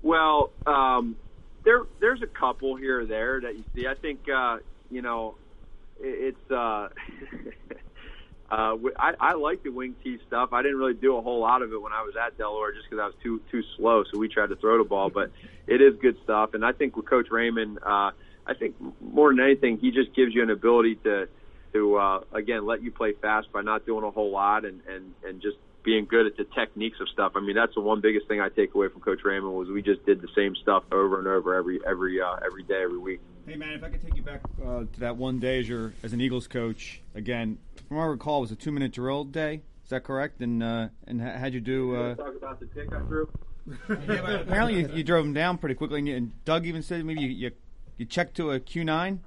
Well, 0.00 0.52
um, 0.66 1.16
there 1.64 1.82
there's 2.00 2.22
a 2.22 2.26
couple 2.26 2.74
here 2.76 3.00
or 3.00 3.04
there 3.04 3.42
that 3.42 3.54
you 3.54 3.64
see. 3.74 3.86
I 3.86 3.94
think 3.94 4.20
uh, 4.34 4.56
you 4.90 5.02
know, 5.02 5.34
it, 6.00 6.34
it's. 6.50 6.50
uh 8.52 8.76
I, 8.98 9.14
I 9.18 9.32
like 9.34 9.62
the 9.62 9.70
wing 9.70 9.96
tee 10.04 10.18
stuff. 10.26 10.52
I 10.52 10.60
didn't 10.62 10.76
really 10.76 10.92
do 10.94 11.16
a 11.16 11.22
whole 11.22 11.40
lot 11.40 11.62
of 11.62 11.72
it 11.72 11.80
when 11.80 11.92
I 11.92 12.02
was 12.02 12.14
at 12.16 12.36
Delaware, 12.36 12.72
just 12.72 12.84
because 12.84 13.00
I 13.02 13.06
was 13.06 13.14
too 13.22 13.40
too 13.50 13.62
slow. 13.76 14.04
So 14.12 14.18
we 14.18 14.28
tried 14.28 14.48
to 14.48 14.56
throw 14.56 14.76
the 14.76 14.88
ball, 14.88 15.08
but 15.08 15.30
it 15.66 15.80
is 15.80 15.94
good 16.02 16.18
stuff. 16.22 16.52
And 16.52 16.62
I 16.62 16.72
think 16.72 16.94
with 16.94 17.06
Coach 17.06 17.28
Raymond, 17.30 17.78
uh, 17.78 18.10
I 18.46 18.54
think 18.58 18.76
more 19.00 19.30
than 19.30 19.40
anything, 19.40 19.78
he 19.78 19.90
just 19.90 20.14
gives 20.14 20.34
you 20.34 20.42
an 20.42 20.50
ability 20.50 20.96
to 20.96 21.28
to 21.72 21.96
uh, 21.96 22.20
again 22.32 22.66
let 22.66 22.82
you 22.82 22.92
play 22.92 23.14
fast 23.14 23.50
by 23.52 23.62
not 23.62 23.86
doing 23.86 24.04
a 24.04 24.10
whole 24.10 24.30
lot 24.30 24.66
and 24.66 24.82
and 24.86 25.14
and 25.24 25.40
just 25.40 25.56
being 25.82 26.04
good 26.04 26.26
at 26.26 26.36
the 26.36 26.44
techniques 26.44 27.00
of 27.00 27.08
stuff. 27.08 27.32
I 27.34 27.40
mean, 27.40 27.56
that's 27.56 27.74
the 27.74 27.80
one 27.80 28.02
biggest 28.02 28.28
thing 28.28 28.40
I 28.40 28.50
take 28.50 28.74
away 28.74 28.88
from 28.88 29.00
Coach 29.00 29.20
Raymond 29.24 29.54
was 29.54 29.68
we 29.68 29.82
just 29.82 30.04
did 30.04 30.20
the 30.20 30.28
same 30.36 30.54
stuff 30.56 30.84
over 30.92 31.18
and 31.18 31.26
over 31.26 31.54
every 31.54 31.80
every 31.86 32.20
uh, 32.20 32.36
every 32.44 32.64
day, 32.64 32.82
every 32.82 32.98
week. 32.98 33.20
Hey 33.52 33.58
man, 33.58 33.74
if 33.74 33.84
I 33.84 33.90
could 33.90 34.00
take 34.00 34.16
you 34.16 34.22
back 34.22 34.40
uh, 34.66 34.84
to 34.90 35.00
that 35.00 35.18
one 35.18 35.38
day 35.38 35.60
as 35.60 35.68
your 35.68 35.92
as 36.02 36.14
an 36.14 36.22
Eagles 36.22 36.48
coach 36.48 37.02
again. 37.14 37.58
From 37.86 37.98
what 37.98 38.04
I 38.04 38.06
recall, 38.06 38.38
it 38.38 38.40
was 38.40 38.52
a 38.52 38.56
two 38.56 38.72
minute 38.72 38.92
drill 38.92 39.24
day. 39.24 39.60
Is 39.84 39.90
that 39.90 40.04
correct? 40.04 40.40
And 40.40 40.62
uh, 40.62 40.88
and 41.06 41.20
how'd 41.20 41.52
you 41.52 41.60
do? 41.60 41.94
Uh, 41.94 42.14
talk 42.14 42.34
about 42.34 42.60
the 42.60 42.64
pick 42.64 42.90
I 42.94 43.00
threw. 43.00 43.28
apparently, 43.90 44.80
you, 44.80 44.88
you, 44.94 45.04
drove 45.04 45.26
him 45.26 45.34
down 45.34 45.58
pretty 45.58 45.74
quickly, 45.74 45.98
and, 45.98 46.08
you, 46.08 46.16
and 46.16 46.44
Doug 46.46 46.64
even 46.64 46.82
said 46.82 47.04
maybe 47.04 47.20
you, 47.20 47.28
you, 47.28 47.50
you 47.98 48.06
checked 48.06 48.38
to 48.38 48.52
a 48.52 48.58
Q9. 48.58 49.18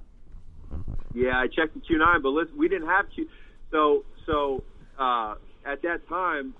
Yeah, 1.14 1.38
I 1.38 1.46
checked 1.46 1.74
the 1.74 1.80
Q9, 1.80 2.20
but 2.20 2.30
listen, 2.30 2.58
we 2.58 2.68
didn't 2.68 2.88
have 2.88 3.08
Q. 3.14 3.28
So 3.70 4.04
so 4.26 4.64
uh, 4.98 5.36
at 5.64 5.82
that 5.82 6.08
time, 6.08 6.52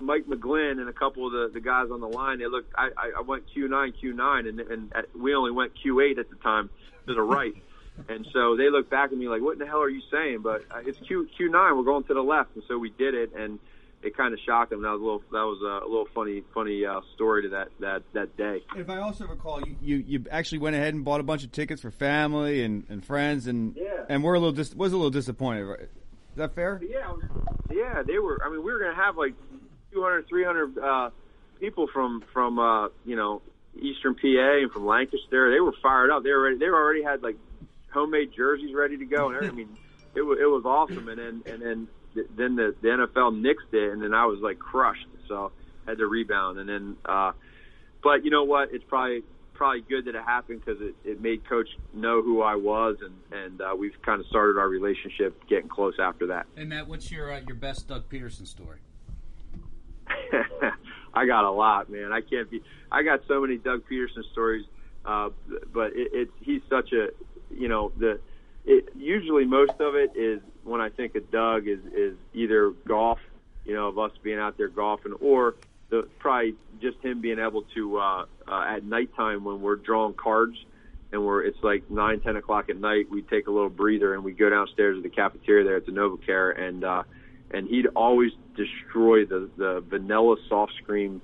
Mike 0.00 0.26
McGlynn 0.26 0.80
and 0.80 0.88
a 0.88 0.92
couple 0.92 1.26
of 1.26 1.32
the, 1.32 1.50
the 1.54 1.60
guys 1.60 1.90
on 1.90 2.00
the 2.00 2.08
line, 2.08 2.38
they 2.38 2.46
looked. 2.46 2.72
I, 2.76 2.90
I 3.18 3.20
went 3.20 3.44
Q9, 3.54 3.94
Q9, 4.02 4.48
and 4.48 4.60
and 4.60 4.92
at, 4.94 5.14
we 5.16 5.34
only 5.34 5.50
went 5.50 5.72
Q8 5.84 6.18
at 6.18 6.30
the 6.30 6.36
time 6.36 6.70
to 7.06 7.14
the 7.14 7.22
right. 7.22 7.54
And 8.08 8.26
so 8.32 8.56
they 8.56 8.70
looked 8.70 8.90
back 8.90 9.12
at 9.12 9.16
me 9.16 9.28
like, 9.28 9.40
"What 9.40 9.52
in 9.52 9.60
the 9.60 9.66
hell 9.66 9.80
are 9.80 9.88
you 9.88 10.02
saying?" 10.10 10.40
But 10.42 10.64
uh, 10.68 10.80
it's 10.84 10.98
Q 10.98 11.28
Q9. 11.38 11.76
We're 11.76 11.84
going 11.84 12.02
to 12.04 12.14
the 12.14 12.22
left, 12.22 12.56
and 12.56 12.64
so 12.66 12.76
we 12.76 12.90
did 12.90 13.14
it, 13.14 13.32
and 13.36 13.60
it 14.02 14.16
kind 14.16 14.34
of 14.34 14.40
shocked 14.40 14.70
them. 14.70 14.82
That 14.82 14.90
was 14.90 15.00
a 15.00 15.04
little 15.04 15.22
that 15.30 15.44
was 15.44 15.62
a, 15.62 15.86
a 15.86 15.88
little 15.88 16.08
funny 16.12 16.42
funny 16.52 16.84
uh, 16.84 17.02
story 17.14 17.42
to 17.42 17.50
that 17.50 17.68
that 17.78 18.02
that 18.14 18.36
day. 18.36 18.64
If 18.76 18.90
I 18.90 18.98
also 18.98 19.28
recall, 19.28 19.60
you, 19.64 19.76
you 19.80 19.96
you 20.08 20.24
actually 20.32 20.58
went 20.58 20.74
ahead 20.74 20.92
and 20.92 21.04
bought 21.04 21.20
a 21.20 21.22
bunch 21.22 21.44
of 21.44 21.52
tickets 21.52 21.82
for 21.82 21.92
family 21.92 22.64
and, 22.64 22.82
and 22.88 23.04
friends, 23.04 23.46
and 23.46 23.76
Yeah. 23.76 24.06
and 24.08 24.24
we're 24.24 24.34
a 24.34 24.40
little 24.40 24.50
dis- 24.50 24.74
was 24.74 24.92
a 24.92 24.96
little 24.96 25.12
disappointed. 25.12 25.62
Right? 25.64 25.80
Is 25.82 25.88
that 26.34 26.52
fair? 26.56 26.80
Yeah, 26.84 27.12
yeah, 27.72 28.02
they 28.04 28.18
were. 28.18 28.40
I 28.44 28.48
mean, 28.50 28.64
we 28.64 28.72
were 28.72 28.80
going 28.80 28.90
to 28.92 29.00
have 29.00 29.16
like 29.16 29.34
200, 29.94 30.28
300 30.28 30.78
uh, 30.78 31.10
people 31.60 31.86
from 31.86 32.22
from 32.32 32.58
uh, 32.58 32.88
you 33.06 33.16
know 33.16 33.40
Eastern 33.80 34.14
PA 34.14 34.58
and 34.62 34.70
from 34.70 34.84
Lancaster. 34.84 35.50
They 35.50 35.60
were 35.60 35.74
fired 35.82 36.10
up. 36.10 36.22
They 36.22 36.30
were 36.30 36.42
ready, 36.42 36.58
they 36.58 36.66
already 36.66 37.02
had 37.02 37.22
like 37.22 37.36
homemade 37.92 38.32
jerseys 38.36 38.74
ready 38.74 38.98
to 38.98 39.06
go, 39.06 39.30
and. 39.30 39.46
I 39.46 39.50
mean, 39.50 39.68
it 40.14 40.22
was 40.22 40.38
it 40.40 40.46
was 40.46 40.64
awesome. 40.64 41.08
And 41.08 41.18
then 41.18 41.42
and 41.46 41.62
then 41.62 41.88
then 42.36 42.56
the, 42.56 42.74
the 42.80 42.88
NFL 42.88 43.40
nixed 43.40 43.72
it, 43.72 43.92
and 43.92 44.02
then 44.02 44.14
I 44.14 44.26
was 44.26 44.40
like 44.40 44.58
crushed. 44.58 45.06
So 45.28 45.52
had 45.86 45.98
to 45.98 46.06
rebound, 46.06 46.58
and 46.58 46.68
then. 46.68 46.96
uh 47.04 47.32
But 48.02 48.24
you 48.24 48.30
know 48.30 48.44
what? 48.44 48.72
It's 48.72 48.84
probably 48.84 49.22
probably 49.54 49.82
good 49.82 50.06
that 50.06 50.14
it 50.16 50.22
happened 50.24 50.62
because 50.64 50.80
it, 50.80 50.94
it 51.04 51.20
made 51.20 51.48
Coach 51.48 51.68
know 51.92 52.22
who 52.22 52.42
I 52.42 52.56
was, 52.56 52.96
and 53.00 53.14
and 53.32 53.60
uh, 53.60 53.74
we've 53.76 54.00
kind 54.02 54.20
of 54.20 54.26
started 54.26 54.58
our 54.58 54.68
relationship 54.68 55.46
getting 55.48 55.68
close 55.68 55.94
after 55.98 56.28
that. 56.28 56.46
And 56.56 56.68
Matt, 56.68 56.88
what's 56.88 57.10
your 57.10 57.32
uh, 57.32 57.40
your 57.46 57.56
best 57.56 57.88
Doug 57.88 58.08
Pederson 58.08 58.46
story? 58.46 58.78
I 61.14 61.26
got 61.26 61.44
a 61.44 61.50
lot, 61.50 61.90
man. 61.90 62.12
I 62.12 62.20
can't 62.20 62.50
be. 62.50 62.62
I 62.90 63.02
got 63.02 63.20
so 63.28 63.40
many 63.40 63.56
Doug 63.56 63.84
Pederson 63.90 64.30
stories, 64.32 64.64
uh, 65.04 65.30
but 65.72 65.92
it, 65.94 66.10
it's 66.12 66.32
he's 66.40 66.62
such 66.68 66.92
a, 66.92 67.08
you 67.50 67.68
know, 67.68 67.92
the. 67.96 68.20
It, 68.66 68.88
usually, 68.96 69.44
most 69.44 69.78
of 69.78 69.94
it 69.94 70.16
is 70.16 70.40
when 70.64 70.80
I 70.80 70.88
think 70.88 71.14
of 71.14 71.30
Doug 71.30 71.68
is 71.68 71.80
is 71.94 72.16
either 72.32 72.70
golf, 72.86 73.18
you 73.64 73.74
know, 73.74 73.88
of 73.88 73.98
us 73.98 74.12
being 74.22 74.38
out 74.38 74.56
there 74.56 74.68
golfing, 74.68 75.12
or 75.20 75.54
the 75.90 76.08
probably 76.18 76.54
just 76.80 76.98
him 76.98 77.20
being 77.20 77.38
able 77.38 77.62
to 77.74 77.98
uh, 77.98 78.24
uh, 78.48 78.64
at 78.68 78.84
nighttime 78.84 79.44
when 79.44 79.60
we're 79.60 79.76
drawing 79.76 80.14
cards 80.14 80.56
and 81.12 81.24
we're 81.24 81.42
it's 81.42 81.62
like 81.62 81.88
nine 81.90 82.20
ten 82.20 82.36
o'clock 82.36 82.68
at 82.68 82.76
night 82.76 83.08
we 83.10 83.22
take 83.22 83.46
a 83.46 83.50
little 83.50 83.70
breather 83.70 84.14
and 84.14 84.24
we 84.24 84.32
go 84.32 84.50
downstairs 84.50 84.96
to 84.96 85.02
the 85.02 85.08
cafeteria 85.08 85.64
there 85.64 85.76
at 85.76 85.86
the 85.86 85.92
NovaCare 85.92 86.58
and 86.60 86.84
uh, 86.84 87.02
and 87.50 87.68
he'd 87.68 87.86
always 87.94 88.32
destroy 88.56 89.24
the 89.24 89.50
the 89.56 89.82
vanilla 89.88 90.36
soft 90.48 90.74
cream 90.84 91.20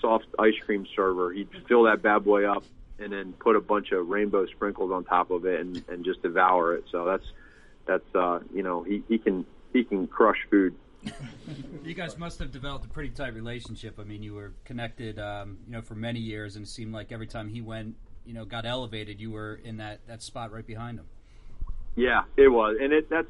soft 0.00 0.26
ice 0.38 0.54
cream 0.64 0.86
server. 0.94 1.32
He'd 1.32 1.48
fill 1.68 1.84
that 1.84 2.02
bad 2.02 2.24
boy 2.24 2.44
up 2.44 2.64
and 2.98 3.12
then 3.12 3.32
put 3.34 3.56
a 3.56 3.60
bunch 3.60 3.92
of 3.92 4.08
rainbow 4.08 4.46
sprinkles 4.46 4.92
on 4.92 5.04
top 5.04 5.30
of 5.30 5.46
it 5.46 5.60
and, 5.60 5.82
and 5.88 6.04
just 6.04 6.22
devour 6.22 6.74
it. 6.74 6.84
So 6.90 7.04
that's 7.04 7.24
that's 7.86 8.14
uh, 8.14 8.40
you 8.52 8.62
know 8.62 8.82
he, 8.82 9.02
he 9.08 9.18
can 9.18 9.46
he 9.72 9.84
can 9.84 10.06
crush 10.06 10.38
food. 10.50 10.74
You 11.84 11.94
guys 11.94 12.16
must 12.16 12.38
have 12.38 12.52
developed 12.52 12.84
a 12.84 12.88
pretty 12.88 13.08
tight 13.10 13.34
relationship. 13.34 13.98
I 13.98 14.04
mean, 14.04 14.22
you 14.22 14.34
were 14.34 14.52
connected, 14.64 15.18
um, 15.18 15.58
you 15.66 15.72
know, 15.72 15.82
for 15.82 15.96
many 15.96 16.20
years, 16.20 16.54
and 16.54 16.64
it 16.64 16.68
seemed 16.68 16.94
like 16.94 17.10
every 17.10 17.26
time 17.26 17.48
he 17.48 17.60
went, 17.60 17.96
you 18.24 18.32
know, 18.32 18.44
got 18.44 18.64
elevated, 18.64 19.20
you 19.20 19.32
were 19.32 19.60
in 19.64 19.78
that, 19.78 19.98
that 20.06 20.22
spot 20.22 20.52
right 20.52 20.64
behind 20.64 21.00
him. 21.00 21.06
Yeah, 21.96 22.22
it 22.36 22.46
was, 22.46 22.76
and 22.80 22.92
it 22.92 23.10
that's 23.10 23.28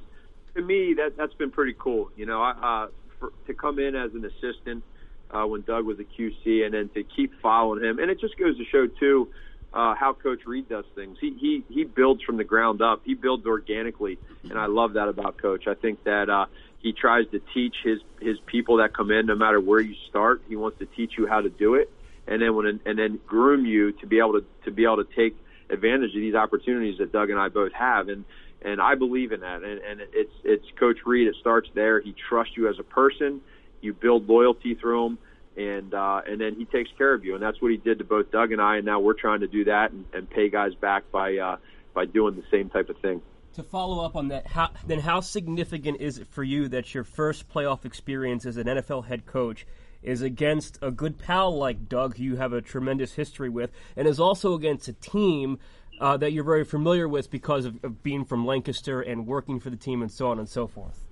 to 0.54 0.62
me 0.62 0.94
that 0.94 1.16
that's 1.16 1.34
been 1.34 1.50
pretty 1.50 1.74
cool. 1.78 2.10
You 2.16 2.26
know, 2.26 2.42
I, 2.42 2.50
uh, 2.50 2.88
for, 3.18 3.32
to 3.46 3.54
come 3.54 3.78
in 3.78 3.94
as 3.94 4.12
an 4.14 4.24
assistant 4.24 4.84
uh, 5.30 5.44
when 5.46 5.62
Doug 5.62 5.86
was 5.86 5.98
a 5.98 6.04
QC, 6.04 6.64
and 6.64 6.74
then 6.74 6.90
to 6.94 7.02
keep 7.02 7.32
following 7.40 7.82
him, 7.82 7.98
and 7.98 8.10
it 8.10 8.20
just 8.20 8.36
goes 8.38 8.56
to 8.58 8.64
show 8.64 8.86
too 9.00 9.28
uh, 9.72 9.94
how 9.94 10.12
Coach 10.12 10.40
Reid 10.46 10.68
does 10.68 10.84
things. 10.94 11.16
He 11.20 11.36
he 11.40 11.64
he 11.68 11.84
builds 11.84 12.22
from 12.22 12.36
the 12.36 12.44
ground 12.44 12.82
up. 12.82 13.02
He 13.04 13.14
builds 13.14 13.46
organically, 13.46 14.18
and 14.48 14.58
I 14.58 14.66
love 14.66 14.94
that 14.94 15.08
about 15.08 15.38
Coach. 15.38 15.66
I 15.66 15.74
think 15.74 16.04
that 16.04 16.28
uh, 16.28 16.46
he 16.78 16.92
tries 16.92 17.26
to 17.30 17.40
teach 17.54 17.76
his 17.82 18.00
his 18.20 18.36
people 18.46 18.78
that 18.78 18.94
come 18.94 19.10
in, 19.10 19.26
no 19.26 19.34
matter 19.34 19.60
where 19.60 19.80
you 19.80 19.94
start. 20.08 20.42
He 20.48 20.56
wants 20.56 20.78
to 20.78 20.86
teach 20.86 21.12
you 21.16 21.26
how 21.26 21.40
to 21.40 21.48
do 21.48 21.74
it, 21.74 21.90
and 22.26 22.42
then 22.42 22.54
when 22.54 22.80
and 22.84 22.98
then 22.98 23.18
groom 23.26 23.64
you 23.64 23.92
to 23.92 24.06
be 24.06 24.18
able 24.18 24.34
to 24.34 24.44
to 24.64 24.70
be 24.70 24.84
able 24.84 25.02
to 25.02 25.08
take 25.16 25.36
advantage 25.70 26.10
of 26.14 26.20
these 26.20 26.34
opportunities 26.34 26.98
that 26.98 27.12
Doug 27.12 27.30
and 27.30 27.40
I 27.40 27.48
both 27.48 27.72
have. 27.72 28.08
And 28.08 28.24
and 28.64 28.80
I 28.80 28.94
believe 28.94 29.32
in 29.32 29.40
that. 29.40 29.62
And, 29.62 29.80
and 29.80 30.00
it's 30.12 30.32
it's 30.44 30.66
Coach 30.78 30.98
Reid. 31.04 31.28
It 31.28 31.36
starts 31.40 31.68
there. 31.74 32.00
He 32.00 32.14
trusts 32.28 32.56
you 32.56 32.68
as 32.68 32.78
a 32.78 32.84
person. 32.84 33.40
You 33.80 33.92
build 33.92 34.28
loyalty 34.28 34.74
through 34.74 35.06
him, 35.06 35.18
and 35.56 35.92
uh, 35.94 36.22
and 36.26 36.40
then 36.40 36.54
he 36.56 36.64
takes 36.64 36.90
care 36.96 37.12
of 37.12 37.24
you. 37.24 37.34
And 37.34 37.42
that's 37.42 37.60
what 37.60 37.70
he 37.70 37.76
did 37.76 37.98
to 37.98 38.04
both 38.04 38.30
Doug 38.30 38.52
and 38.52 38.60
I. 38.60 38.76
And 38.76 38.86
now 38.86 39.00
we're 39.00 39.14
trying 39.14 39.40
to 39.40 39.48
do 39.48 39.64
that 39.64 39.92
and, 39.92 40.04
and 40.12 40.28
pay 40.28 40.48
guys 40.48 40.74
back 40.74 41.10
by 41.10 41.36
uh, 41.36 41.56
by 41.94 42.06
doing 42.06 42.36
the 42.36 42.44
same 42.50 42.70
type 42.70 42.88
of 42.88 42.98
thing. 42.98 43.20
To 43.54 43.62
follow 43.62 44.02
up 44.02 44.16
on 44.16 44.28
that, 44.28 44.46
how, 44.46 44.70
then 44.86 45.00
how 45.00 45.20
significant 45.20 46.00
is 46.00 46.16
it 46.16 46.26
for 46.26 46.42
you 46.42 46.68
that 46.68 46.94
your 46.94 47.04
first 47.04 47.52
playoff 47.52 47.84
experience 47.84 48.46
as 48.46 48.56
an 48.56 48.66
NFL 48.66 49.04
head 49.06 49.26
coach 49.26 49.66
is 50.02 50.22
against 50.22 50.78
a 50.82 50.90
good 50.90 51.18
pal 51.18 51.56
like 51.56 51.88
Doug, 51.88 52.16
who 52.16 52.24
you 52.24 52.36
have 52.36 52.52
a 52.52 52.60
tremendous 52.60 53.12
history 53.12 53.48
with, 53.48 53.70
and 53.94 54.08
is 54.08 54.18
also 54.18 54.54
against 54.54 54.88
a 54.88 54.94
team 54.94 55.58
uh, 56.00 56.16
that 56.16 56.32
you're 56.32 56.44
very 56.44 56.64
familiar 56.64 57.08
with 57.08 57.30
because 57.30 57.64
of, 57.64 57.82
of 57.84 58.02
being 58.02 58.24
from 58.24 58.46
Lancaster 58.46 59.00
and 59.00 59.26
working 59.26 59.60
for 59.60 59.70
the 59.70 59.76
team 59.76 60.02
and 60.02 60.10
so 60.10 60.30
on 60.30 60.38
and 60.38 60.48
so 60.48 60.66
forth? 60.66 61.06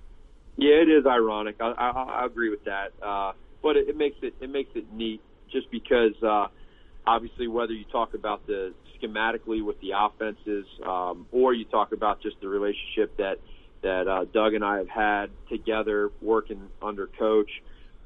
Yeah, 0.57 0.75
it 0.75 0.89
is 0.89 1.05
ironic. 1.05 1.55
I, 1.59 1.71
I, 1.71 1.89
I 1.89 2.25
agree 2.25 2.49
with 2.49 2.65
that, 2.65 2.91
uh, 3.01 3.33
but 3.63 3.77
it, 3.77 3.89
it 3.89 3.97
makes 3.97 4.17
it 4.21 4.35
it 4.41 4.49
makes 4.49 4.71
it 4.75 4.91
neat 4.93 5.21
just 5.51 5.71
because 5.71 6.13
uh, 6.21 6.47
obviously 7.05 7.47
whether 7.47 7.73
you 7.73 7.85
talk 7.85 8.13
about 8.13 8.45
the 8.47 8.73
schematically 9.01 9.63
with 9.63 9.79
the 9.81 9.91
offenses 9.97 10.65
um, 10.85 11.25
or 11.31 11.53
you 11.53 11.65
talk 11.65 11.91
about 11.91 12.21
just 12.21 12.39
the 12.41 12.47
relationship 12.47 13.15
that 13.17 13.39
that 13.81 14.07
uh, 14.07 14.25
Doug 14.25 14.53
and 14.53 14.63
I 14.63 14.77
have 14.77 14.89
had 14.89 15.31
together 15.49 16.11
working 16.21 16.69
under 16.81 17.07
coach. 17.07 17.49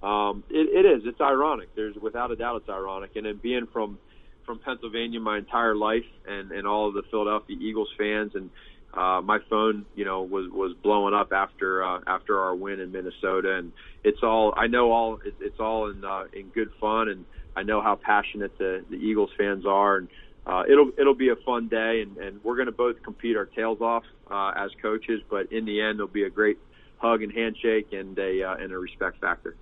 Um, 0.01 0.43
it, 0.49 0.85
it 0.85 0.85
is. 0.85 1.03
It's 1.05 1.19
ironic. 1.19 1.75
There's 1.75 1.95
without 1.95 2.31
a 2.31 2.35
doubt 2.35 2.61
it's 2.61 2.69
ironic. 2.69 3.15
And 3.15 3.25
then 3.25 3.37
being 3.37 3.67
from 3.67 3.97
from 4.45 4.59
Pennsylvania 4.59 5.19
my 5.19 5.37
entire 5.37 5.75
life 5.75 6.05
and 6.27 6.51
and 6.51 6.67
all 6.67 6.87
of 6.87 6.93
the 6.93 7.03
Philadelphia 7.09 7.57
Eagles 7.59 7.89
fans. 7.97 8.33
And 8.35 8.49
uh, 8.93 9.21
my 9.21 9.39
phone, 9.49 9.85
you 9.95 10.05
know, 10.05 10.23
was 10.23 10.49
was 10.51 10.73
blowing 10.81 11.13
up 11.13 11.33
after 11.33 11.83
uh, 11.83 11.99
after 12.07 12.39
our 12.39 12.55
win 12.55 12.79
in 12.79 12.91
Minnesota, 12.91 13.55
and 13.55 13.71
it's 14.03 14.23
all 14.23 14.53
I 14.55 14.67
know. 14.67 14.91
All 14.91 15.19
it, 15.25 15.35
it's 15.39 15.59
all 15.59 15.89
in 15.89 16.03
uh, 16.03 16.25
in 16.33 16.49
good 16.49 16.71
fun, 16.79 17.09
and 17.09 17.25
I 17.55 17.63
know 17.63 17.81
how 17.81 17.95
passionate 17.95 18.57
the, 18.57 18.85
the 18.89 18.95
Eagles 18.95 19.31
fans 19.37 19.65
are, 19.65 19.97
and 19.97 20.07
uh, 20.45 20.63
it'll 20.69 20.91
it'll 20.97 21.15
be 21.15 21.29
a 21.29 21.35
fun 21.35 21.67
day, 21.67 22.01
and, 22.01 22.17
and 22.17 22.43
we're 22.43 22.55
going 22.55 22.67
to 22.67 22.71
both 22.71 23.01
compete 23.03 23.35
our 23.35 23.45
tails 23.45 23.81
off 23.81 24.03
uh, 24.29 24.53
as 24.55 24.71
coaches, 24.81 25.21
but 25.29 25.51
in 25.51 25.65
the 25.65 25.81
end, 25.81 25.95
it'll 25.95 26.07
be 26.07 26.23
a 26.23 26.29
great 26.29 26.57
hug 26.97 27.21
and 27.21 27.31
handshake 27.31 27.91
and 27.91 28.17
a 28.17 28.43
uh, 28.43 28.55
and 28.55 28.71
a 28.71 28.77
respect 28.77 29.19
factor. 29.19 29.55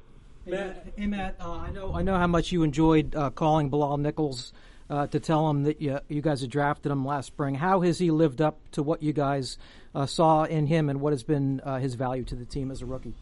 Hey, 0.45 0.51
Matt, 0.51 0.87
hey, 0.97 1.07
Matt 1.07 1.35
uh, 1.39 1.53
I 1.53 1.71
know 1.71 1.93
I 1.93 2.01
know 2.01 2.17
how 2.17 2.27
much 2.27 2.51
you 2.51 2.63
enjoyed 2.63 3.15
uh, 3.15 3.29
calling 3.29 3.69
Bilal 3.69 3.97
Nichols 3.97 4.51
uh, 4.93 5.07
to 5.07 5.19
tell 5.19 5.49
him 5.49 5.63
that 5.63 5.81
you, 5.81 5.99
you 6.07 6.21
guys 6.21 6.41
had 6.41 6.51
drafted 6.51 6.91
him 6.91 7.03
last 7.03 7.25
spring. 7.25 7.55
How 7.55 7.81
has 7.81 7.97
he 7.97 8.11
lived 8.11 8.41
up 8.41 8.59
to 8.73 8.83
what 8.83 9.01
you 9.01 9.11
guys 9.11 9.57
uh, 9.95 10.05
saw 10.05 10.43
in 10.43 10.67
him, 10.67 10.87
and 10.87 11.01
what 11.01 11.13
has 11.13 11.23
been 11.23 11.61
uh, 11.61 11.79
his 11.79 11.95
value 11.95 12.23
to 12.25 12.35
the 12.35 12.45
team 12.45 12.69
as 12.69 12.83
a 12.83 12.85
rookie? 12.85 13.15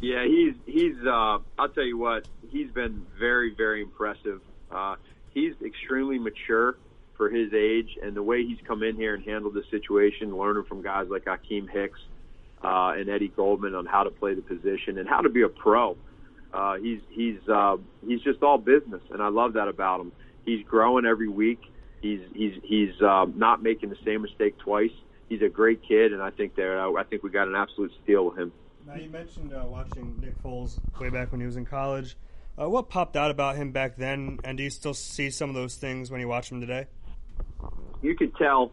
Yeah, 0.00 0.24
he's 0.24 0.54
he's. 0.64 0.96
Uh, 1.06 1.40
I'll 1.58 1.68
tell 1.68 1.84
you 1.84 1.98
what, 1.98 2.26
he's 2.48 2.70
been 2.70 3.04
very 3.18 3.54
very 3.54 3.82
impressive. 3.82 4.40
Uh, 4.72 4.96
he's 5.34 5.52
extremely 5.62 6.18
mature 6.18 6.76
for 7.18 7.28
his 7.28 7.52
age, 7.52 7.98
and 8.02 8.16
the 8.16 8.22
way 8.22 8.42
he's 8.42 8.58
come 8.66 8.82
in 8.82 8.96
here 8.96 9.14
and 9.14 9.22
handled 9.24 9.52
the 9.52 9.64
situation, 9.70 10.34
learning 10.34 10.64
from 10.64 10.80
guys 10.80 11.08
like 11.10 11.26
Akiem 11.26 11.68
Hicks 11.68 12.00
uh, 12.62 12.94
and 12.96 13.10
Eddie 13.10 13.28
Goldman 13.28 13.74
on 13.74 13.84
how 13.84 14.04
to 14.04 14.10
play 14.10 14.32
the 14.32 14.42
position 14.42 14.96
and 14.96 15.06
how 15.06 15.20
to 15.20 15.28
be 15.28 15.42
a 15.42 15.50
pro. 15.50 15.98
He's 16.80 17.00
he's 17.10 17.40
he's 18.06 18.22
just 18.22 18.42
all 18.42 18.56
business, 18.56 19.02
and 19.10 19.22
I 19.22 19.28
love 19.28 19.52
that 19.52 19.68
about 19.68 20.00
him. 20.00 20.12
He's 20.44 20.64
growing 20.66 21.06
every 21.06 21.28
week. 21.28 21.60
He's 22.00 22.20
he's 22.34 22.54
he's 22.62 23.00
uh, 23.00 23.26
not 23.34 23.62
making 23.62 23.90
the 23.90 23.96
same 24.04 24.22
mistake 24.22 24.58
twice. 24.58 24.90
He's 25.28 25.40
a 25.42 25.48
great 25.48 25.80
kid, 25.86 26.12
and 26.12 26.22
I 26.22 26.30
think 26.30 26.54
that 26.56 26.78
uh, 26.78 26.92
I 26.98 27.04
think 27.04 27.22
we 27.22 27.30
got 27.30 27.48
an 27.48 27.54
absolute 27.54 27.92
steal 28.02 28.26
with 28.26 28.38
him. 28.38 28.52
Now 28.86 28.96
you 28.96 29.08
mentioned 29.08 29.54
uh, 29.54 29.64
watching 29.66 30.20
Nick 30.20 30.42
Foles 30.42 30.78
way 31.00 31.08
back 31.08 31.32
when 31.32 31.40
he 31.40 31.46
was 31.46 31.56
in 31.56 31.64
college. 31.64 32.16
Uh, 32.60 32.68
what 32.68 32.88
popped 32.88 33.16
out 33.16 33.30
about 33.30 33.56
him 33.56 33.72
back 33.72 33.96
then, 33.96 34.38
and 34.44 34.58
do 34.58 34.62
you 34.62 34.70
still 34.70 34.94
see 34.94 35.30
some 35.30 35.48
of 35.48 35.54
those 35.54 35.76
things 35.76 36.10
when 36.10 36.20
you 36.20 36.28
watch 36.28 36.52
him 36.52 36.60
today? 36.60 36.86
You 38.02 38.14
could 38.14 38.36
tell 38.36 38.72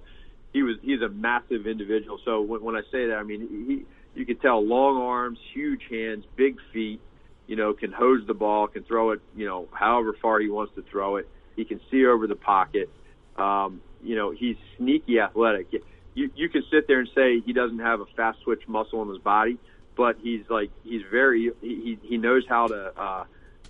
he 0.52 0.64
was 0.64 0.76
he's 0.82 1.02
a 1.02 1.10
massive 1.10 1.66
individual. 1.66 2.20
So 2.26 2.42
when, 2.42 2.62
when 2.62 2.76
I 2.76 2.82
say 2.92 3.08
that, 3.08 3.16
I 3.18 3.24
mean 3.24 3.48
he 3.68 3.86
you 4.20 4.26
could 4.26 4.42
tell 4.42 4.62
long 4.62 4.98
arms, 4.98 5.40
huge 5.54 5.84
hands, 5.90 6.26
big 6.36 6.58
feet. 6.74 7.00
You 7.48 7.56
know, 7.56 7.74
can 7.74 7.92
hose 7.92 8.26
the 8.28 8.34
ball, 8.34 8.68
can 8.68 8.84
throw 8.84 9.12
it. 9.12 9.22
You 9.36 9.46
know, 9.46 9.68
however 9.72 10.16
far 10.22 10.40
he 10.40 10.50
wants 10.50 10.74
to 10.76 10.84
throw 10.84 11.16
it. 11.16 11.30
He 11.56 11.66
can 11.66 11.80
see 11.90 12.06
over 12.06 12.28
the 12.28 12.36
pocket. 12.36 12.90
Um, 13.38 13.82
you 14.04 14.16
know 14.16 14.32
he's 14.32 14.58
sneaky 14.78 15.20
athletic. 15.20 15.68
You 16.14 16.30
you 16.36 16.50
can 16.50 16.64
sit 16.72 16.88
there 16.88 17.00
and 17.00 17.10
say 17.16 17.40
he 17.40 17.54
doesn't 17.54 17.80
have 17.80 18.02
a 18.02 18.06
fast 18.18 18.40
switch 18.44 18.68
muscle 18.68 19.02
in 19.04 19.10
his 19.10 19.20
body, 19.20 19.58
but 19.96 20.18
he's 20.22 20.44
like 20.50 20.72
he's 20.84 21.02
very 21.10 21.52
he 21.62 21.98
he 22.02 22.18
knows 22.18 22.44
how 22.48 22.68
to 22.68 22.92
uh, 22.98 23.24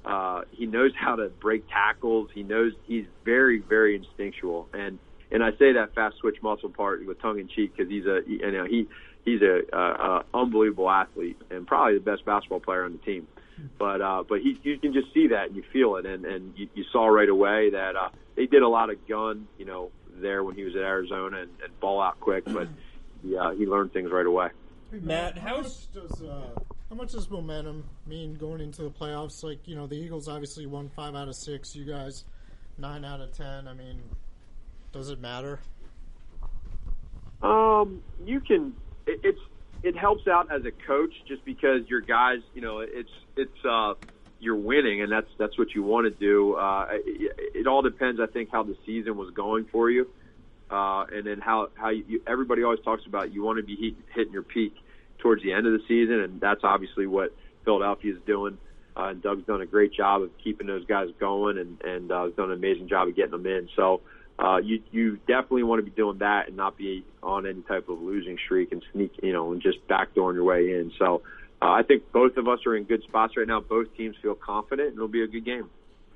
uh, 0.06 0.42
he 0.52 0.66
knows 0.66 0.92
how 0.96 1.16
to 1.16 1.30
break 1.30 1.68
tackles. 1.70 2.30
He 2.34 2.44
knows 2.44 2.74
he's 2.88 3.06
very 3.24 3.60
very 3.60 3.96
instinctual 3.96 4.68
and 4.74 4.98
and 5.32 5.44
I 5.44 5.52
say 5.52 5.74
that 5.74 5.96
fast 5.96 6.18
switch 6.18 6.42
muscle 6.42 6.70
part 6.70 7.06
with 7.06 7.22
tongue 7.22 7.40
in 7.40 7.48
cheek 7.48 7.76
because 7.76 7.90
he's 7.90 8.06
a 8.06 8.22
you 8.28 8.52
know 8.52 8.66
he 8.66 8.88
he's 9.24 9.42
a, 9.42 9.62
a, 9.72 9.80
a 9.80 10.26
unbelievable 10.34 10.90
athlete 10.90 11.38
and 11.50 11.66
probably 11.66 11.96
the 11.96 12.04
best 12.04 12.26
basketball 12.26 12.60
player 12.60 12.84
on 12.84 12.94
the 12.94 12.98
team. 13.00 13.28
But 13.78 14.02
uh, 14.02 14.24
but 14.28 14.42
he 14.42 14.60
you 14.64 14.78
can 14.78 14.94
just 14.94 15.14
see 15.14 15.28
that 15.28 15.48
and 15.48 15.56
you 15.56 15.64
feel 15.74 15.96
it 15.98 16.06
and 16.06 16.26
and 16.26 16.54
you, 16.58 16.68
you 16.74 16.84
saw 16.92 17.08
right 17.08 17.30
away 17.30 17.70
that 17.72 17.96
uh, 17.96 18.10
they 18.36 18.46
did 18.46 18.62
a 18.62 18.68
lot 18.68 18.90
of 18.90 19.08
gun 19.08 19.48
you 19.58 19.66
know 19.66 19.92
there 20.16 20.44
when 20.44 20.56
he 20.56 20.64
was 20.64 20.76
at 20.76 20.82
Arizona 20.82 21.42
and, 21.42 21.52
and 21.64 21.80
ball 21.80 22.02
out 22.02 22.20
quick, 22.20 22.44
but 22.46 22.68
yeah 23.24 23.54
he 23.56 23.66
learned 23.66 23.94
things 23.94 24.12
right 24.12 24.26
away. 24.26 24.50
Matt, 24.92 25.38
how 25.38 25.58
much 25.58 25.92
does 25.94 26.22
uh, 26.22 26.50
how 26.90 26.96
much 26.96 27.14
does 27.14 27.30
momentum 27.30 27.86
mean 28.06 28.34
going 28.36 28.60
into 28.60 28.84
the 28.84 28.90
playoffs? 28.90 29.44
Like 29.44 29.68
you 29.68 29.76
know, 29.76 29.88
the 29.88 29.96
Eagles 29.96 30.28
obviously 30.28 30.66
won 30.66 30.90
five 30.90 31.16
out 31.16 31.30
of 31.30 31.36
six. 31.36 31.76
You 31.76 31.86
guys 31.86 32.26
nine 32.78 33.06
out 33.06 33.22
of 33.22 33.32
ten. 33.32 33.68
I 33.68 33.74
mean, 33.74 34.02
does 34.92 35.10
it 35.10 35.22
matter? 35.22 35.60
Um, 37.42 38.04
you 38.26 38.42
can. 38.42 38.74
It, 39.08 39.22
it's 39.24 39.40
it 39.84 39.98
helps 39.98 40.28
out 40.28 40.52
as 40.52 40.64
a 40.66 40.72
coach 40.72 41.14
just 41.28 41.44
because 41.46 41.88
your 41.88 42.02
guys, 42.02 42.40
you 42.54 42.62
know, 42.62 42.80
it's 42.80 43.10
it's 43.36 43.66
uh, 43.66 43.94
you're 44.40 44.56
winning 44.56 45.02
and 45.02 45.12
that's 45.12 45.30
that's 45.38 45.58
what 45.58 45.74
you 45.74 45.84
want 45.84 46.06
to 46.06 46.20
do. 46.20 46.56
Uh, 46.56 46.88
it, 46.92 47.56
it 47.56 47.68
all 47.68 47.82
depends, 47.82 48.20
I 48.20 48.28
think, 48.28 48.50
how 48.52 48.64
the 48.64 48.78
season 48.86 49.18
was 49.18 49.32
going 49.34 49.66
for 49.72 49.90
you, 49.90 50.08
uh, 50.70 51.06
and 51.12 51.26
then 51.26 51.40
how 51.40 51.70
how 51.76 51.90
you, 51.90 52.22
everybody 52.28 52.64
always 52.64 52.82
talks 52.82 53.06
about 53.06 53.34
you 53.34 53.44
want 53.44 53.58
to 53.58 53.64
be 53.64 53.76
hit, 53.76 53.96
hitting 54.14 54.34
your 54.34 54.44
peak 54.44 54.76
towards 55.20 55.44
the 55.44 55.54
end 55.54 55.68
of 55.68 55.74
the 55.74 55.84
season, 55.88 56.20
and 56.20 56.42
that's 56.42 56.62
obviously 56.64 57.08
what 57.08 57.34
Philadelphia 57.66 58.14
is 58.14 58.20
doing. 58.26 58.58
Uh, 58.96 59.06
and 59.06 59.22
Doug's 59.22 59.46
done 59.46 59.62
a 59.62 59.66
great 59.66 59.94
job 59.94 60.22
of 60.22 60.32
keeping 60.44 60.68
those 60.68 60.86
guys 60.86 61.08
going, 61.20 61.58
and 61.58 61.82
and 61.82 62.12
uh, 62.12 62.28
done 62.30 62.52
an 62.52 62.58
amazing 62.58 62.88
job 62.88 63.08
of 63.08 63.16
getting 63.16 63.32
them 63.32 63.48
in. 63.48 63.70
So 63.76 64.02
you 64.64 64.82
you 64.92 65.18
definitely 65.28 65.64
want 65.64 65.80
to 65.80 65.84
be 65.84 65.96
doing 65.96 66.20
that 66.20 66.48
and 66.48 66.58
not 66.58 66.78
be 66.78 67.06
on 67.22 67.46
any 67.46 67.62
type 67.62 67.90
of 67.90 68.02
losing 68.02 68.38
streak 68.46 68.72
and 68.72 68.84
sneak, 68.92 69.14
you 69.22 69.34
know, 69.34 69.52
and 69.52 69.62
just 69.62 69.78
backdooring 69.88 70.36
your 70.36 70.44
way 70.44 70.72
in. 70.72 70.92
So 70.98 71.22
uh, 71.62 71.70
I 71.70 71.84
think 71.84 72.12
both 72.12 72.38
of 72.38 72.48
us 72.48 72.60
are 72.66 72.76
in 72.76 72.86
good 72.86 73.04
spots 73.04 73.38
right 73.38 73.48
now. 73.48 73.60
Both 73.60 73.96
teams 73.96 74.16
feel 74.22 74.36
confident, 74.36 74.90
and 74.90 74.98
it'll 74.98 75.08
be 75.08 75.24
a 75.24 75.28
good 75.28 75.46
game. 75.46 75.70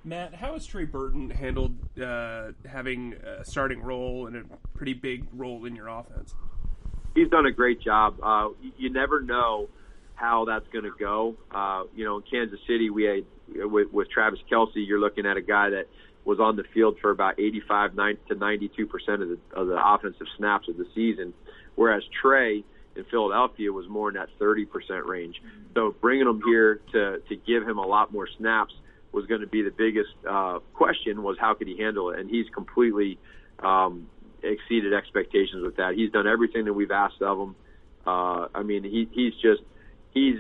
Matt, 0.03 0.35
how 0.35 0.53
has 0.53 0.65
Trey 0.65 0.85
Burton 0.85 1.29
handled 1.31 1.75
uh, 1.99 2.51
having 2.67 3.13
a 3.13 3.43
starting 3.43 3.81
role 3.81 4.27
and 4.27 4.35
a 4.35 4.43
pretty 4.75 4.93
big 4.93 5.25
role 5.33 5.65
in 5.65 5.75
your 5.75 5.87
offense? 5.87 6.35
He's 7.15 7.29
done 7.29 7.45
a 7.45 7.51
great 7.51 7.81
job. 7.81 8.17
Uh, 8.21 8.49
you 8.77 8.91
never 8.91 9.21
know 9.21 9.67
how 10.15 10.45
that's 10.45 10.67
going 10.71 10.85
to 10.85 10.93
go. 10.97 11.35
Uh, 11.49 11.83
you 11.95 12.05
know, 12.05 12.17
in 12.17 12.23
Kansas 12.23 12.59
City, 12.67 12.89
we 12.89 13.03
had 13.03 13.69
with, 13.69 13.91
with 13.91 14.09
Travis 14.09 14.39
Kelce, 14.51 14.75
you're 14.75 14.99
looking 14.99 15.25
at 15.25 15.37
a 15.37 15.41
guy 15.41 15.71
that 15.71 15.87
was 16.25 16.39
on 16.39 16.55
the 16.55 16.63
field 16.73 16.97
for 17.01 17.11
about 17.11 17.39
85 17.39 17.95
to 18.27 18.35
92 18.35 18.87
percent 18.87 19.21
of 19.21 19.29
the 19.29 19.37
of 19.53 19.67
the 19.67 19.77
offensive 19.81 20.27
snaps 20.37 20.67
of 20.67 20.77
the 20.77 20.87
season, 20.93 21.33
whereas 21.75 22.03
Trey 22.21 22.63
in 22.95 23.03
Philadelphia 23.05 23.71
was 23.71 23.87
more 23.87 24.09
in 24.09 24.15
that 24.15 24.29
30 24.39 24.65
percent 24.65 25.05
range. 25.05 25.41
So 25.75 25.95
bringing 26.01 26.27
him 26.27 26.41
here 26.45 26.81
to 26.91 27.19
to 27.29 27.35
give 27.35 27.63
him 27.63 27.77
a 27.77 27.85
lot 27.85 28.11
more 28.11 28.27
snaps 28.37 28.73
was 29.11 29.25
going 29.27 29.41
to 29.41 29.47
be 29.47 29.61
the 29.61 29.71
biggest 29.71 30.09
uh, 30.29 30.59
question 30.73 31.23
was 31.23 31.37
how 31.39 31.53
could 31.53 31.67
he 31.67 31.77
handle 31.77 32.09
it, 32.09 32.19
and 32.19 32.29
he's 32.29 32.47
completely 32.53 33.17
um, 33.59 34.09
exceeded 34.43 34.93
expectations 34.93 35.63
with 35.63 35.77
that. 35.77 35.93
He's 35.95 36.11
done 36.11 36.27
everything 36.27 36.65
that 36.65 36.73
we've 36.73 36.91
asked 36.91 37.21
of 37.21 37.39
him. 37.39 37.55
Uh, 38.05 38.47
I 38.53 38.63
mean, 38.63 38.83
he 38.83 39.07
he's 39.11 39.33
just 39.35 39.61
he's 40.13 40.39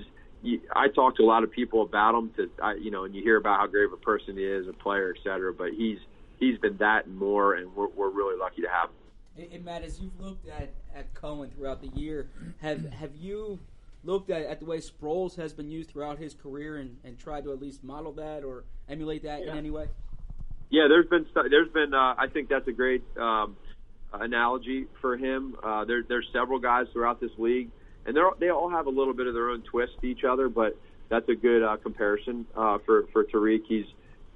I 0.75 0.87
talk 0.89 1.17
to 1.17 1.23
a 1.23 1.25
lot 1.25 1.43
of 1.43 1.51
people 1.51 1.81
about 1.81 2.15
him 2.15 2.31
to, 2.37 2.49
I, 2.61 2.73
you 2.75 2.91
know, 2.91 3.03
and 3.03 3.15
you 3.15 3.21
hear 3.21 3.37
about 3.37 3.59
how 3.59 3.67
great 3.67 3.85
of 3.85 3.93
a 3.93 3.97
person 3.97 4.37
he 4.37 4.43
is, 4.43 4.67
a 4.67 4.73
player, 4.73 5.13
et 5.15 5.21
cetera. 5.23 5.53
But 5.53 5.73
he's 5.73 5.99
he's 6.39 6.57
been 6.59 6.77
that 6.77 7.05
and 7.05 7.15
more, 7.15 7.55
and 7.55 7.75
we're 7.75 7.87
we're 7.87 8.09
really 8.09 8.37
lucky 8.37 8.61
to 8.61 8.69
have 8.69 8.89
him. 8.89 9.49
And 9.51 9.65
Matt, 9.65 9.83
as 9.83 9.99
you've 9.99 10.19
looked 10.19 10.47
at, 10.47 10.73
at 10.95 11.13
Cohen 11.13 11.49
throughout 11.49 11.81
the 11.81 11.89
year, 11.99 12.29
have 12.61 12.89
have 12.93 13.15
you 13.15 13.59
looked 14.03 14.29
at, 14.29 14.43
at 14.43 14.59
the 14.59 14.65
way 14.65 14.77
Sproles 14.77 15.35
has 15.35 15.51
been 15.51 15.69
used 15.69 15.89
throughout 15.89 16.19
his 16.19 16.33
career 16.33 16.77
and, 16.77 16.97
and 17.03 17.17
tried 17.17 17.43
to 17.43 17.51
at 17.51 17.59
least 17.59 17.83
model 17.83 18.13
that 18.13 18.43
or 18.43 18.63
emulate 18.87 19.23
that 19.23 19.43
yeah. 19.43 19.51
in 19.51 19.57
any 19.57 19.71
way? 19.71 19.87
Yeah, 20.69 20.87
there's 20.87 21.07
been 21.07 21.25
there's 21.49 21.71
been 21.71 21.93
uh, 21.93 22.15
I 22.17 22.27
think 22.31 22.49
that's 22.49 22.67
a 22.67 22.71
great 22.71 23.03
um, 23.17 23.57
analogy 24.13 24.87
for 25.01 25.17
him. 25.17 25.55
Uh, 25.61 25.85
there, 25.85 26.03
there's 26.07 26.27
several 26.31 26.59
guys 26.59 26.87
throughout 26.93 27.19
this 27.19 27.31
league 27.37 27.71
and 28.05 28.15
they 28.15 28.21
they 28.39 28.49
all 28.49 28.69
have 28.69 28.87
a 28.87 28.89
little 28.89 29.13
bit 29.13 29.27
of 29.27 29.33
their 29.33 29.49
own 29.49 29.61
twist 29.61 29.93
to 30.01 30.07
each 30.07 30.23
other, 30.23 30.49
but 30.49 30.77
that's 31.09 31.27
a 31.29 31.35
good 31.35 31.63
uh, 31.63 31.77
comparison 31.77 32.45
uh, 32.55 32.77
for 32.85 33.05
for 33.13 33.23
Tarik. 33.23 33.63
He's 33.67 33.85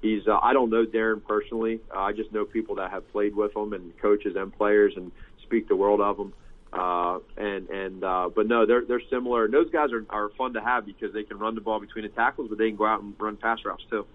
he's 0.02 0.26
uh, 0.26 0.38
I 0.42 0.52
don't 0.52 0.70
know 0.70 0.84
Darren 0.84 1.24
personally. 1.24 1.80
Uh, 1.94 2.00
I 2.00 2.12
just 2.12 2.32
know 2.32 2.44
people 2.44 2.76
that 2.76 2.90
have 2.90 3.10
played 3.12 3.34
with 3.34 3.56
him 3.56 3.72
and 3.72 3.92
coaches 4.00 4.34
and 4.36 4.56
players 4.56 4.94
and 4.96 5.12
speak 5.42 5.68
the 5.68 5.76
world 5.76 6.00
of 6.00 6.18
him. 6.18 6.32
Uh, 6.72 7.18
and 7.36 7.68
and 7.68 8.04
uh, 8.04 8.30
but 8.34 8.46
no, 8.46 8.66
they're 8.66 8.84
they're 8.84 9.02
similar. 9.10 9.44
And 9.44 9.54
those 9.54 9.70
guys 9.70 9.90
are 9.92 10.04
are 10.10 10.30
fun 10.38 10.54
to 10.54 10.60
have 10.60 10.86
because 10.86 11.12
they 11.12 11.24
can 11.24 11.38
run 11.38 11.54
the 11.54 11.60
ball 11.60 11.80
between 11.80 12.04
the 12.04 12.10
tackles, 12.10 12.48
but 12.48 12.58
they 12.58 12.68
can 12.68 12.76
go 12.76 12.86
out 12.86 13.02
and 13.02 13.14
run 13.18 13.36
pass 13.36 13.58
routes 13.64 13.84
too. 13.90 14.06